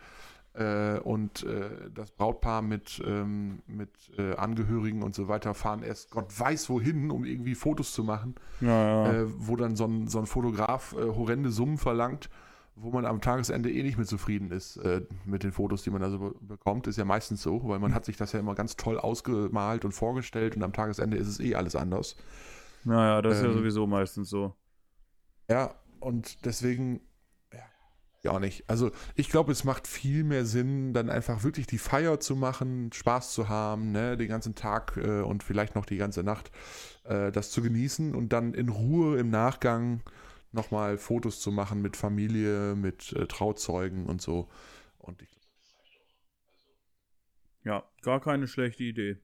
[0.54, 6.12] Äh, und äh, das Brautpaar mit, ähm, mit äh, Angehörigen und so weiter fahren erst
[6.12, 8.70] Gott weiß wohin, um irgendwie Fotos zu machen, Ja,
[9.06, 9.14] ja.
[9.14, 12.30] äh, wo dann so ein, so ein Fotograf äh, horrende Summen verlangt,
[12.78, 16.02] wo man am Tagesende eh nicht mit zufrieden ist äh, mit den Fotos, die man
[16.02, 16.88] da so be bekommt.
[16.88, 19.92] Ist ja meistens so, weil man hat sich das ja immer ganz toll ausgemalt und
[19.92, 22.16] vorgestellt und am Tagesende ist es eh alles anders.
[22.86, 24.56] Naja, das ist ja ähm, sowieso meistens so.
[25.50, 27.02] Ja, und deswegen,
[27.52, 27.60] ja,
[28.22, 28.70] ja auch nicht.
[28.70, 32.92] Also ich glaube, es macht viel mehr Sinn, dann einfach wirklich die Feier zu machen,
[32.94, 36.52] Spaß zu haben, ne, den ganzen Tag äh, und vielleicht noch die ganze Nacht
[37.04, 40.02] äh, das zu genießen und dann in Ruhe im Nachgang
[40.52, 44.48] nochmal Fotos zu machen mit Familie, mit äh, Trauzeugen und so.
[45.00, 45.30] Und ich,
[47.64, 49.18] Ja, gar keine schlechte Idee.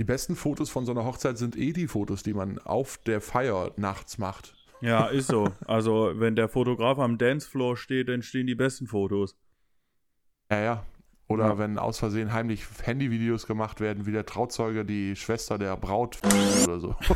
[0.00, 3.20] Die besten Fotos von so einer Hochzeit sind eh die Fotos, die man auf der
[3.20, 4.54] Feier nachts macht.
[4.80, 5.52] Ja, ist so.
[5.66, 9.36] Also, wenn der Fotograf am Dancefloor steht, dann stehen die besten Fotos.
[10.50, 10.86] Ja, ja.
[11.28, 11.58] Oder Ja.
[11.58, 16.18] wenn aus Versehen heimlich Handyvideos gemacht werden, wie der Trauzeuge die Schwester der Braut
[16.64, 16.96] oder so.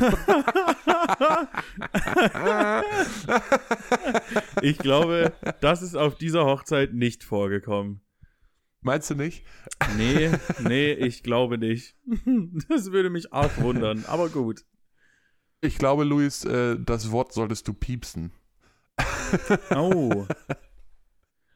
[4.61, 8.01] Ich glaube, das ist auf dieser Hochzeit nicht vorgekommen.
[8.85, 9.43] Meinst du nicht?
[9.97, 10.29] Nee,
[10.59, 11.95] nee, ich glaube nicht.
[12.69, 14.63] Das würde mich arg wundern, aber gut.
[15.61, 18.31] Ich glaube, Luis, äh, das Wort solltest du piepsen.
[19.75, 20.27] Oh.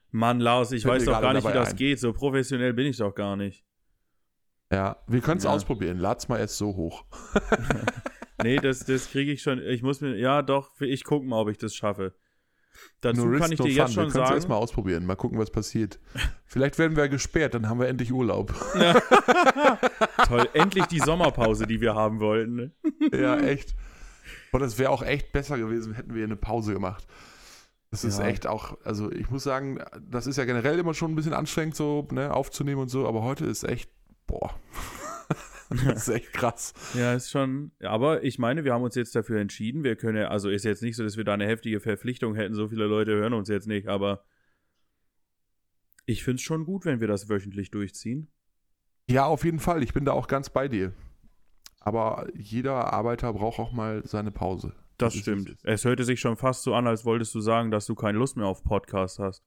[0.09, 1.75] Mann, Lars, ich Fällt weiß doch gar nicht, wie das ein.
[1.75, 1.99] geht.
[1.99, 3.63] So professionell bin ich doch gar nicht.
[4.71, 5.51] Ja, wir können es Ja.
[5.51, 5.99] ausprobieren.
[5.99, 7.05] Lad's mal erst so hoch.
[8.43, 9.61] nee, das, das kriege ich schon.
[9.61, 12.15] Ich muss mir, ja doch, ich gucke mal, ob ich das schaffe.
[13.01, 14.33] Dazu no kann ich dir jetzt schon wir sagen.
[14.33, 15.99] Erstmal ausprobieren, mal gucken, was passiert.
[16.45, 18.53] Vielleicht werden wir gesperrt, dann haben wir endlich Urlaub.
[20.27, 22.55] Toll, endlich die Sommerpause, die wir haben wollten.
[22.55, 22.71] Ne?
[23.13, 23.73] ja, echt.
[24.51, 27.07] Und es wäre auch echt besser gewesen, hätten wir eine Pause gemacht.
[27.91, 28.25] Das ist ja.
[28.25, 31.75] echt auch, also ich muss sagen, das ist ja generell immer schon ein bisschen anstrengend,
[31.75, 33.89] so ne, aufzunehmen und so, aber heute ist echt,
[34.27, 34.53] boah.
[35.69, 36.73] das ist echt krass.
[36.93, 37.71] Ja, ist schon.
[37.81, 39.83] Aber ich meine, wir haben uns jetzt dafür entschieden.
[39.83, 42.55] Wir können, also ist jetzt nicht so, dass wir da eine heftige Verpflichtung hätten.
[42.55, 44.23] So viele Leute hören uns jetzt nicht, aber
[46.05, 48.31] ich finde es schon gut, wenn wir das wöchentlich durchziehen.
[49.09, 49.83] Ja, auf jeden Fall.
[49.83, 50.93] Ich bin da auch ganz bei dir.
[51.79, 54.73] Aber jeder Arbeiter braucht auch mal seine Pause.
[54.97, 55.55] Das, das stimmt.
[55.63, 58.37] Es hörte sich schon fast so an, als wolltest du sagen, dass du keine Lust
[58.37, 59.43] mehr auf Podcast hast.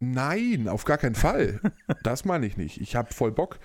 [0.00, 1.60] Nein, auf gar keinen Fall.
[2.02, 2.80] das meine ich nicht.
[2.80, 3.58] Ich habe voll Bock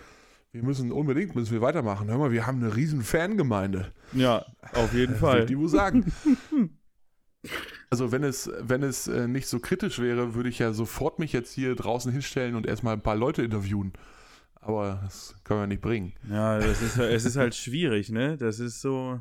[0.53, 2.07] wir müssen unbedingt müssen wir weitermachen.
[2.07, 3.91] Hör mal, wir haben eine riesen Fangemeinde.
[4.13, 5.45] Ja, auf jeden Fall.
[5.45, 6.11] Die muss sagen.
[7.89, 11.33] Also wenn es, wenn es äh, nicht so kritisch wäre, würde ich ja sofort mich
[11.33, 13.91] jetzt hier draußen hinstellen und erstmal ein paar Leute interviewen.
[14.55, 16.13] Aber das können wir nicht bringen.
[16.27, 18.37] Ja, das ist, es ist halt schwierig, ne?
[18.37, 19.19] Das ist so.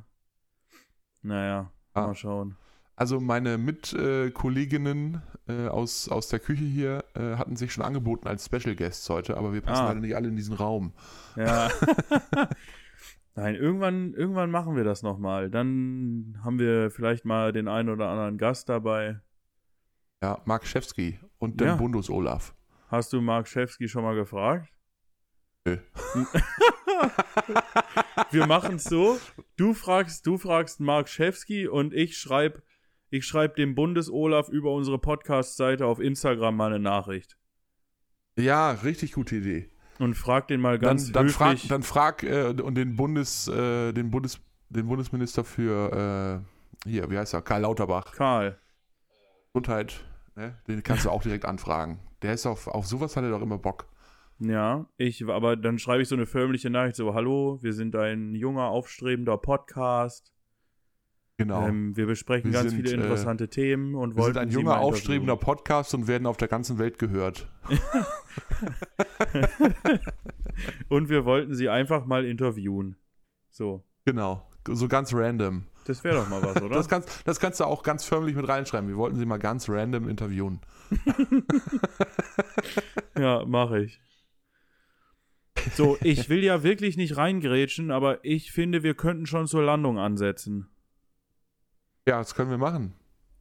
[1.20, 2.06] Naja, ah.
[2.06, 2.56] mal schauen.
[2.96, 8.46] Also meine Mitkolleginnen äh, aus, aus der Küche hier äh, hatten sich schon angeboten als
[8.46, 9.88] Special Guests heute, aber wir passen ah.
[9.88, 10.92] leider nicht alle in diesen Raum.
[11.36, 11.70] Ja.
[13.34, 15.50] Nein, irgendwann, irgendwann machen wir das nochmal.
[15.50, 19.20] Dann haben wir vielleicht mal den einen oder anderen Gast dabei.
[20.22, 21.76] Ja, Mark Schewski und den ja.
[21.76, 22.54] Bundus Olaf.
[22.88, 24.68] Hast du Mark Schewski schon mal gefragt?
[25.64, 25.78] Nö.
[28.30, 29.18] wir machen es so.
[29.56, 32.62] Du fragst, du fragst Mark Schewski und ich schreibe
[33.12, 37.36] ich schreibe dem Bundes-Olaf über unsere Podcast-Seite auf Instagram mal eine Nachricht.
[38.38, 39.68] Ja, richtig gute Idee.
[39.98, 41.60] Und frag den mal ganz dann, dann höflich.
[41.60, 44.40] Frag, dann frag äh, und den Bundes, äh, den Bundes,
[44.70, 46.42] den Bundesminister für
[46.86, 47.42] äh, hier, wie heißt er?
[47.42, 48.12] Karl Lauterbach.
[48.12, 48.58] Karl.
[49.52, 50.02] Gesundheit,
[50.34, 50.56] ne?
[50.66, 52.00] Den kannst du auch direkt anfragen.
[52.22, 53.88] Der ist auf, auf sowas hat er doch immer Bock.
[54.38, 58.34] Ja, ich, aber dann schreibe ich so eine förmliche Nachricht, so, hallo, wir sind ein
[58.34, 60.32] junger, aufstrebender Podcast.
[61.38, 61.66] Genau.
[61.66, 64.50] Ähm, wir besprechen wir ganz sind, viele äh, interessante äh, Themen und wir sind ein
[64.50, 67.48] junger, aufstrebender Podcast und werden auf der ganzen Welt gehört.
[70.88, 72.96] und wir wollten sie einfach mal interviewen.
[73.50, 73.84] So.
[74.04, 74.48] Genau.
[74.68, 75.64] So ganz random.
[75.86, 76.76] Das wäre doch mal was, oder?
[76.76, 78.88] Das kannst, das kannst du auch ganz förmlich mit reinschreiben.
[78.88, 80.60] Wir wollten sie mal ganz random interviewen.
[83.18, 84.00] ja, mache ich.
[85.74, 89.98] So, ich will ja wirklich nicht reingrätschen, aber ich finde, wir könnten schon zur Landung
[89.98, 90.68] ansetzen.
[92.06, 92.94] Ja, das können wir machen.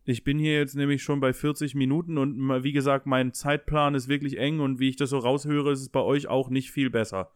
[0.03, 4.07] Ich bin hier jetzt nämlich schon bei 40 Minuten und wie gesagt, mein Zeitplan ist
[4.07, 6.89] wirklich eng und wie ich das so raushöre, ist es bei euch auch nicht viel
[6.89, 7.31] besser.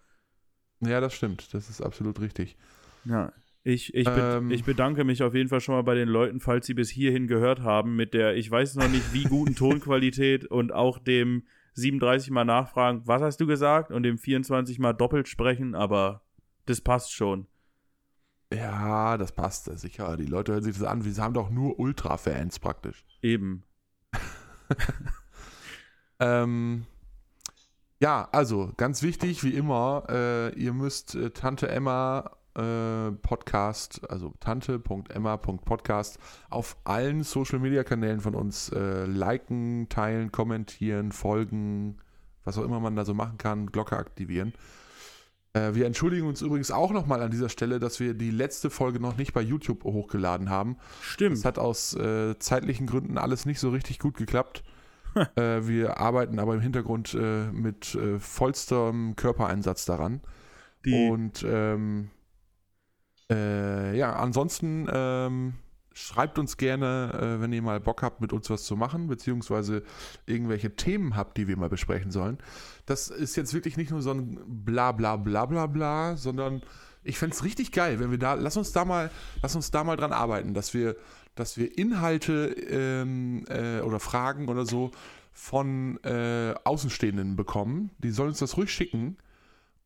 [0.81, 1.53] Ja, das stimmt.
[1.53, 2.57] Das ist absolut richtig.
[3.05, 3.31] Ja,
[3.67, 6.67] ich, ich, ähm, ich bedanke mich auf jeden Fall schon mal bei den Leuten, falls
[6.67, 10.71] sie bis hierhin gehört haben, mit der, ich weiß noch nicht, wie guten Tonqualität und
[10.71, 13.91] auch dem 37 Mal nachfragen, was hast du gesagt?
[13.91, 16.21] Und dem 24 Mal doppelt sprechen, aber
[16.67, 17.47] das passt schon.
[18.53, 20.17] Ja, das passt sicher.
[20.17, 21.03] Die Leute hören sich das an.
[21.03, 23.03] Wir haben doch nur Ultra-Fans praktisch.
[23.21, 23.63] Eben.
[26.19, 26.85] ähm,
[27.99, 34.33] ja, also ganz wichtig, wie immer, äh, ihr müsst äh, Tante Emma äh, Podcast, also
[34.39, 36.19] tante.emma.podcast
[36.49, 41.97] auf allen Social Media Kanälen von uns äh, liken, teilen, kommentieren, folgen,
[42.43, 44.53] was auch immer man da so machen kann, Glocke aktivieren.
[45.55, 48.99] Äh, wir entschuldigen uns übrigens auch nochmal an dieser Stelle, dass wir die letzte Folge
[48.99, 50.77] noch nicht bei YouTube hochgeladen haben.
[51.01, 51.37] Stimmt.
[51.37, 54.63] Das hat aus äh, zeitlichen Gründen alles nicht so richtig gut geklappt.
[55.35, 60.21] äh, wir arbeiten aber im Hintergrund äh, mit äh, vollstem Körpereinsatz daran.
[60.83, 62.09] Die Und ähm,
[63.31, 65.53] äh, ja, ansonsten ähm,
[65.95, 69.81] schreibt uns gerne, äh, wenn ihr mal Bock habt, mit uns was zu machen, beziehungsweise
[70.25, 72.37] irgendwelche Themen habt, die wir mal besprechen sollen.
[72.85, 76.61] Das ist jetzt wirklich nicht nur so ein bla bla bla bla bla, sondern
[77.03, 79.09] ich fände es richtig geil, wenn wir da, lass uns da mal,
[79.41, 80.97] lass uns da mal dran arbeiten, dass wir,
[81.33, 84.91] dass wir Inhalte ähm, äh, oder Fragen oder so
[85.31, 87.91] von äh, Außenstehenden bekommen.
[87.99, 89.17] Die sollen uns das ruhig schicken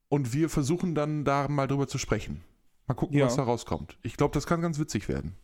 [0.08, 2.42] und wir versuchen dann da mal drüber zu sprechen.
[2.88, 3.28] Mal gucken, ja.
[3.28, 4.00] was da rauskommt.
[4.02, 5.36] Ich glaube, das kann ganz witzig werden.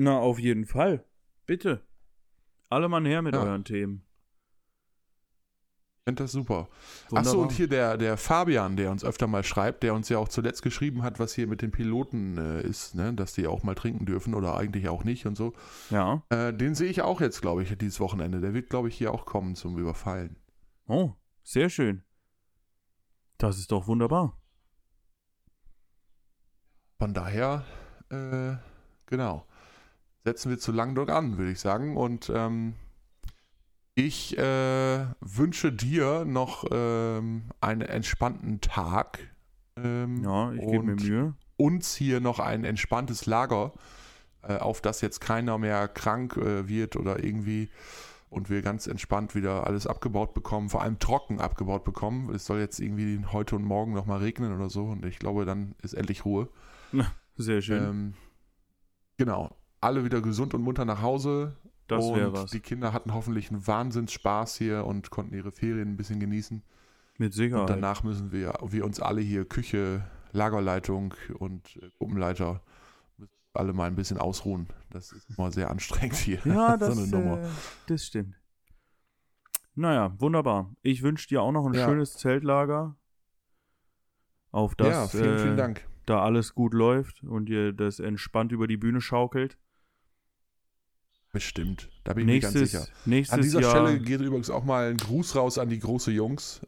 [0.00, 1.04] Na, auf jeden Fall.
[1.44, 1.84] Bitte.
[2.68, 3.42] Alle Mann her mit ja.
[3.42, 4.04] euren Themen.
[5.96, 6.68] Ich finde das super.
[7.10, 10.28] Achso, und hier der, der Fabian, der uns öfter mal schreibt, der uns ja auch
[10.28, 13.12] zuletzt geschrieben hat, was hier mit den Piloten äh, ist, ne?
[13.12, 15.52] dass die auch mal trinken dürfen oder eigentlich auch nicht und so.
[15.90, 16.22] Ja.
[16.28, 18.40] Äh, den sehe ich auch jetzt, glaube ich, dieses Wochenende.
[18.40, 20.36] Der wird, glaube ich, hier auch kommen zum Überfallen.
[20.86, 22.04] Oh, sehr schön.
[23.36, 24.40] Das ist doch wunderbar.
[27.00, 27.64] Von daher
[28.10, 28.56] äh,
[29.06, 29.47] genau,
[30.24, 31.96] setzen wir zu Langenburg an, würde ich sagen.
[31.96, 32.74] Und ähm,
[33.94, 39.18] ich äh, wünsche dir noch ähm, einen entspannten Tag.
[39.76, 41.34] Ähm, Ja, ich gebe mir und Mühe.
[41.56, 43.72] Uns hier noch ein entspanntes Lager,
[44.42, 47.70] äh, auf das jetzt keiner mehr krank äh, wird oder irgendwie
[48.30, 52.32] und wir ganz entspannt wieder alles abgebaut bekommen, vor allem trocken abgebaut bekommen.
[52.34, 55.74] Es soll jetzt irgendwie heute und morgen nochmal regnen oder so und ich glaube, dann
[55.82, 56.48] ist endlich Ruhe.
[57.36, 57.84] Sehr schön.
[57.84, 58.14] Ähm,
[59.16, 59.57] genau.
[59.80, 61.56] Alle wieder gesund und munter nach Hause.
[61.86, 62.50] das und wäre was.
[62.50, 66.62] die Kinder hatten hoffentlich einen Wahnsinnsspaß hier und konnten ihre Ferien ein bisschen genießen.
[67.18, 67.62] Mit Sicherheit.
[67.62, 72.62] Und danach müssen wir, wir uns alle hier, Küche, Lagerleitung und äh, Gruppenleiter,
[73.16, 74.68] müssen alle mal ein bisschen ausruhen.
[74.90, 76.40] Das ist immer sehr anstrengend hier.
[76.44, 77.42] Ja, das, so eine Nummer.
[77.42, 77.48] äh,
[77.86, 78.36] das stimmt.
[79.74, 80.72] Naja, wunderbar.
[80.82, 81.86] Ich wünsche dir auch noch ein Ja.
[81.86, 82.96] schönes Zeltlager.
[84.50, 85.86] Auf ja, das vielen, äh, vielen Dank.
[86.06, 89.58] da alles gut läuft und ihr das entspannt über die Bühne schaukelt.
[91.38, 91.88] Bestimmt.
[92.04, 92.86] Da bin ich mir ganz sicher.
[93.04, 93.70] nächstes An dieser Jahr.
[93.70, 96.60] Stelle geht übrigens auch mal ein Gruß raus an die große Jungs.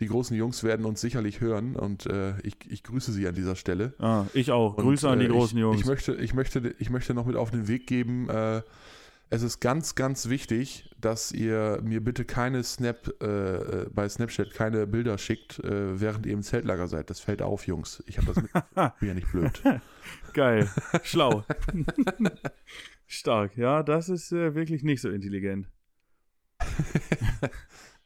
[0.00, 3.56] Die großen Jungs werden uns sicherlich hören und äh, ich, ich grüße sie an dieser
[3.56, 3.94] Stelle.
[3.98, 4.76] ah, ich auch.
[4.76, 5.80] Und, Grüße an die äh, großen ich, Jungs.
[5.80, 8.60] Ich möchte, ich, möchte, ich möchte noch mit auf den Weg geben, äh,
[9.28, 14.52] es ist ganz, ganz wichtig, dass ihr mir bitte keine Snap, äh, äh, bei Snapchat
[14.54, 17.10] keine Bilder schickt, äh, während ihr im Zeltlager seid.
[17.10, 18.02] Das fällt auf, Jungs.
[18.06, 18.52] Ich habe das mit.
[19.00, 19.62] bin ja nicht blöd.
[20.32, 20.70] Geil.
[21.02, 21.44] Schlau.
[23.06, 23.56] Stark.
[23.56, 25.68] Ja, das ist äh, wirklich nicht so intelligent.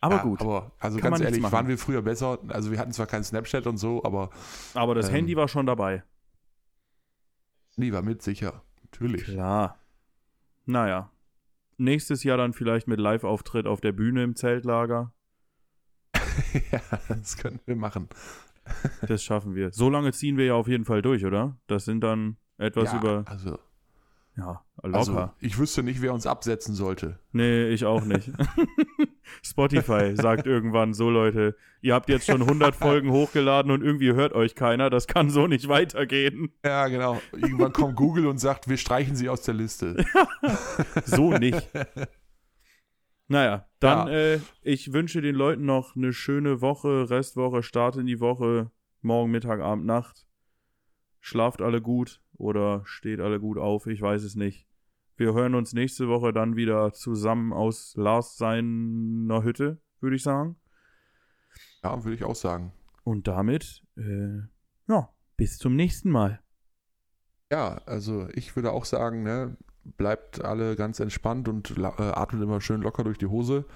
[0.00, 0.40] Aber Ja, gut.
[0.40, 2.38] Aber also Kann ganz ehrlich, waren wir früher besser.
[2.48, 4.30] Also wir hatten zwar kein Snapchat und so, aber
[4.72, 6.02] Aber das ähm, Handy war schon dabei.
[7.76, 8.62] lieber mit sicher.
[8.82, 9.24] Natürlich.
[9.24, 9.78] Klar.
[10.70, 11.10] Naja.
[11.78, 15.12] Nächstes Jahr dann vielleicht mit Live-Auftritt auf der Bühne im Zeltlager.
[16.70, 18.08] ja, das können wir machen.
[19.08, 19.72] Das schaffen wir.
[19.72, 21.56] So lange ziehen wir ja auf jeden Fall durch, oder?
[21.66, 23.24] Das sind dann etwas ja, über.
[23.26, 23.58] also,
[24.36, 24.96] Ja, locker.
[24.96, 27.18] also ich wüsste nicht, wer uns absetzen sollte.
[27.32, 28.30] Nee, ich auch nicht.
[29.42, 34.32] Spotify sagt irgendwann so, Leute, ihr habt jetzt schon 100 Folgen hochgeladen und irgendwie hört
[34.32, 34.90] euch keiner.
[34.90, 36.52] Das kann so nicht weitergehen.
[36.64, 37.20] Ja, genau.
[37.32, 40.04] Irgendwann kommt Google und sagt, wir streichen sie aus der Liste.
[41.04, 41.68] So nicht.
[43.28, 44.12] Naja, dann, Ja.
[44.12, 48.70] äh, ich wünsche den Leuten noch eine schöne Woche, Restwoche, Start in die Woche,
[49.02, 50.26] morgen, Mittag, Abend, Nacht.
[51.20, 54.66] Schlaft alle gut oder steht alle gut auf, ich weiß es nicht.
[55.20, 60.56] Wir hören uns nächste Woche dann wieder zusammen aus Lars seiner Hütte, würde ich sagen.
[61.84, 62.72] Ja, würde ich auch sagen.
[63.04, 64.38] Und damit, äh,
[64.88, 66.40] ja, bis zum nächsten Mal.
[67.52, 72.62] Ja, also ich würde auch sagen, ne, bleibt alle ganz entspannt und äh, atmet immer
[72.62, 73.66] schön locker durch die Hose.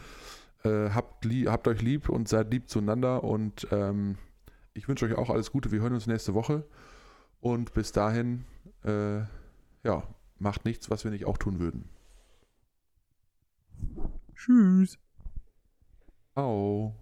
[0.62, 4.16] Äh, habt, habt euch lieb und seid lieb zueinander und ähm,
[4.72, 5.70] ich wünsche euch auch alles Gute.
[5.72, 6.64] Wir hören uns nächste Woche
[7.40, 8.46] und bis dahin,
[8.82, 9.18] äh,
[9.82, 10.04] ja,
[10.44, 11.88] macht nichts, was wir nicht auch tun würden.
[14.36, 14.98] Tschüss.
[16.34, 16.94] Ciao.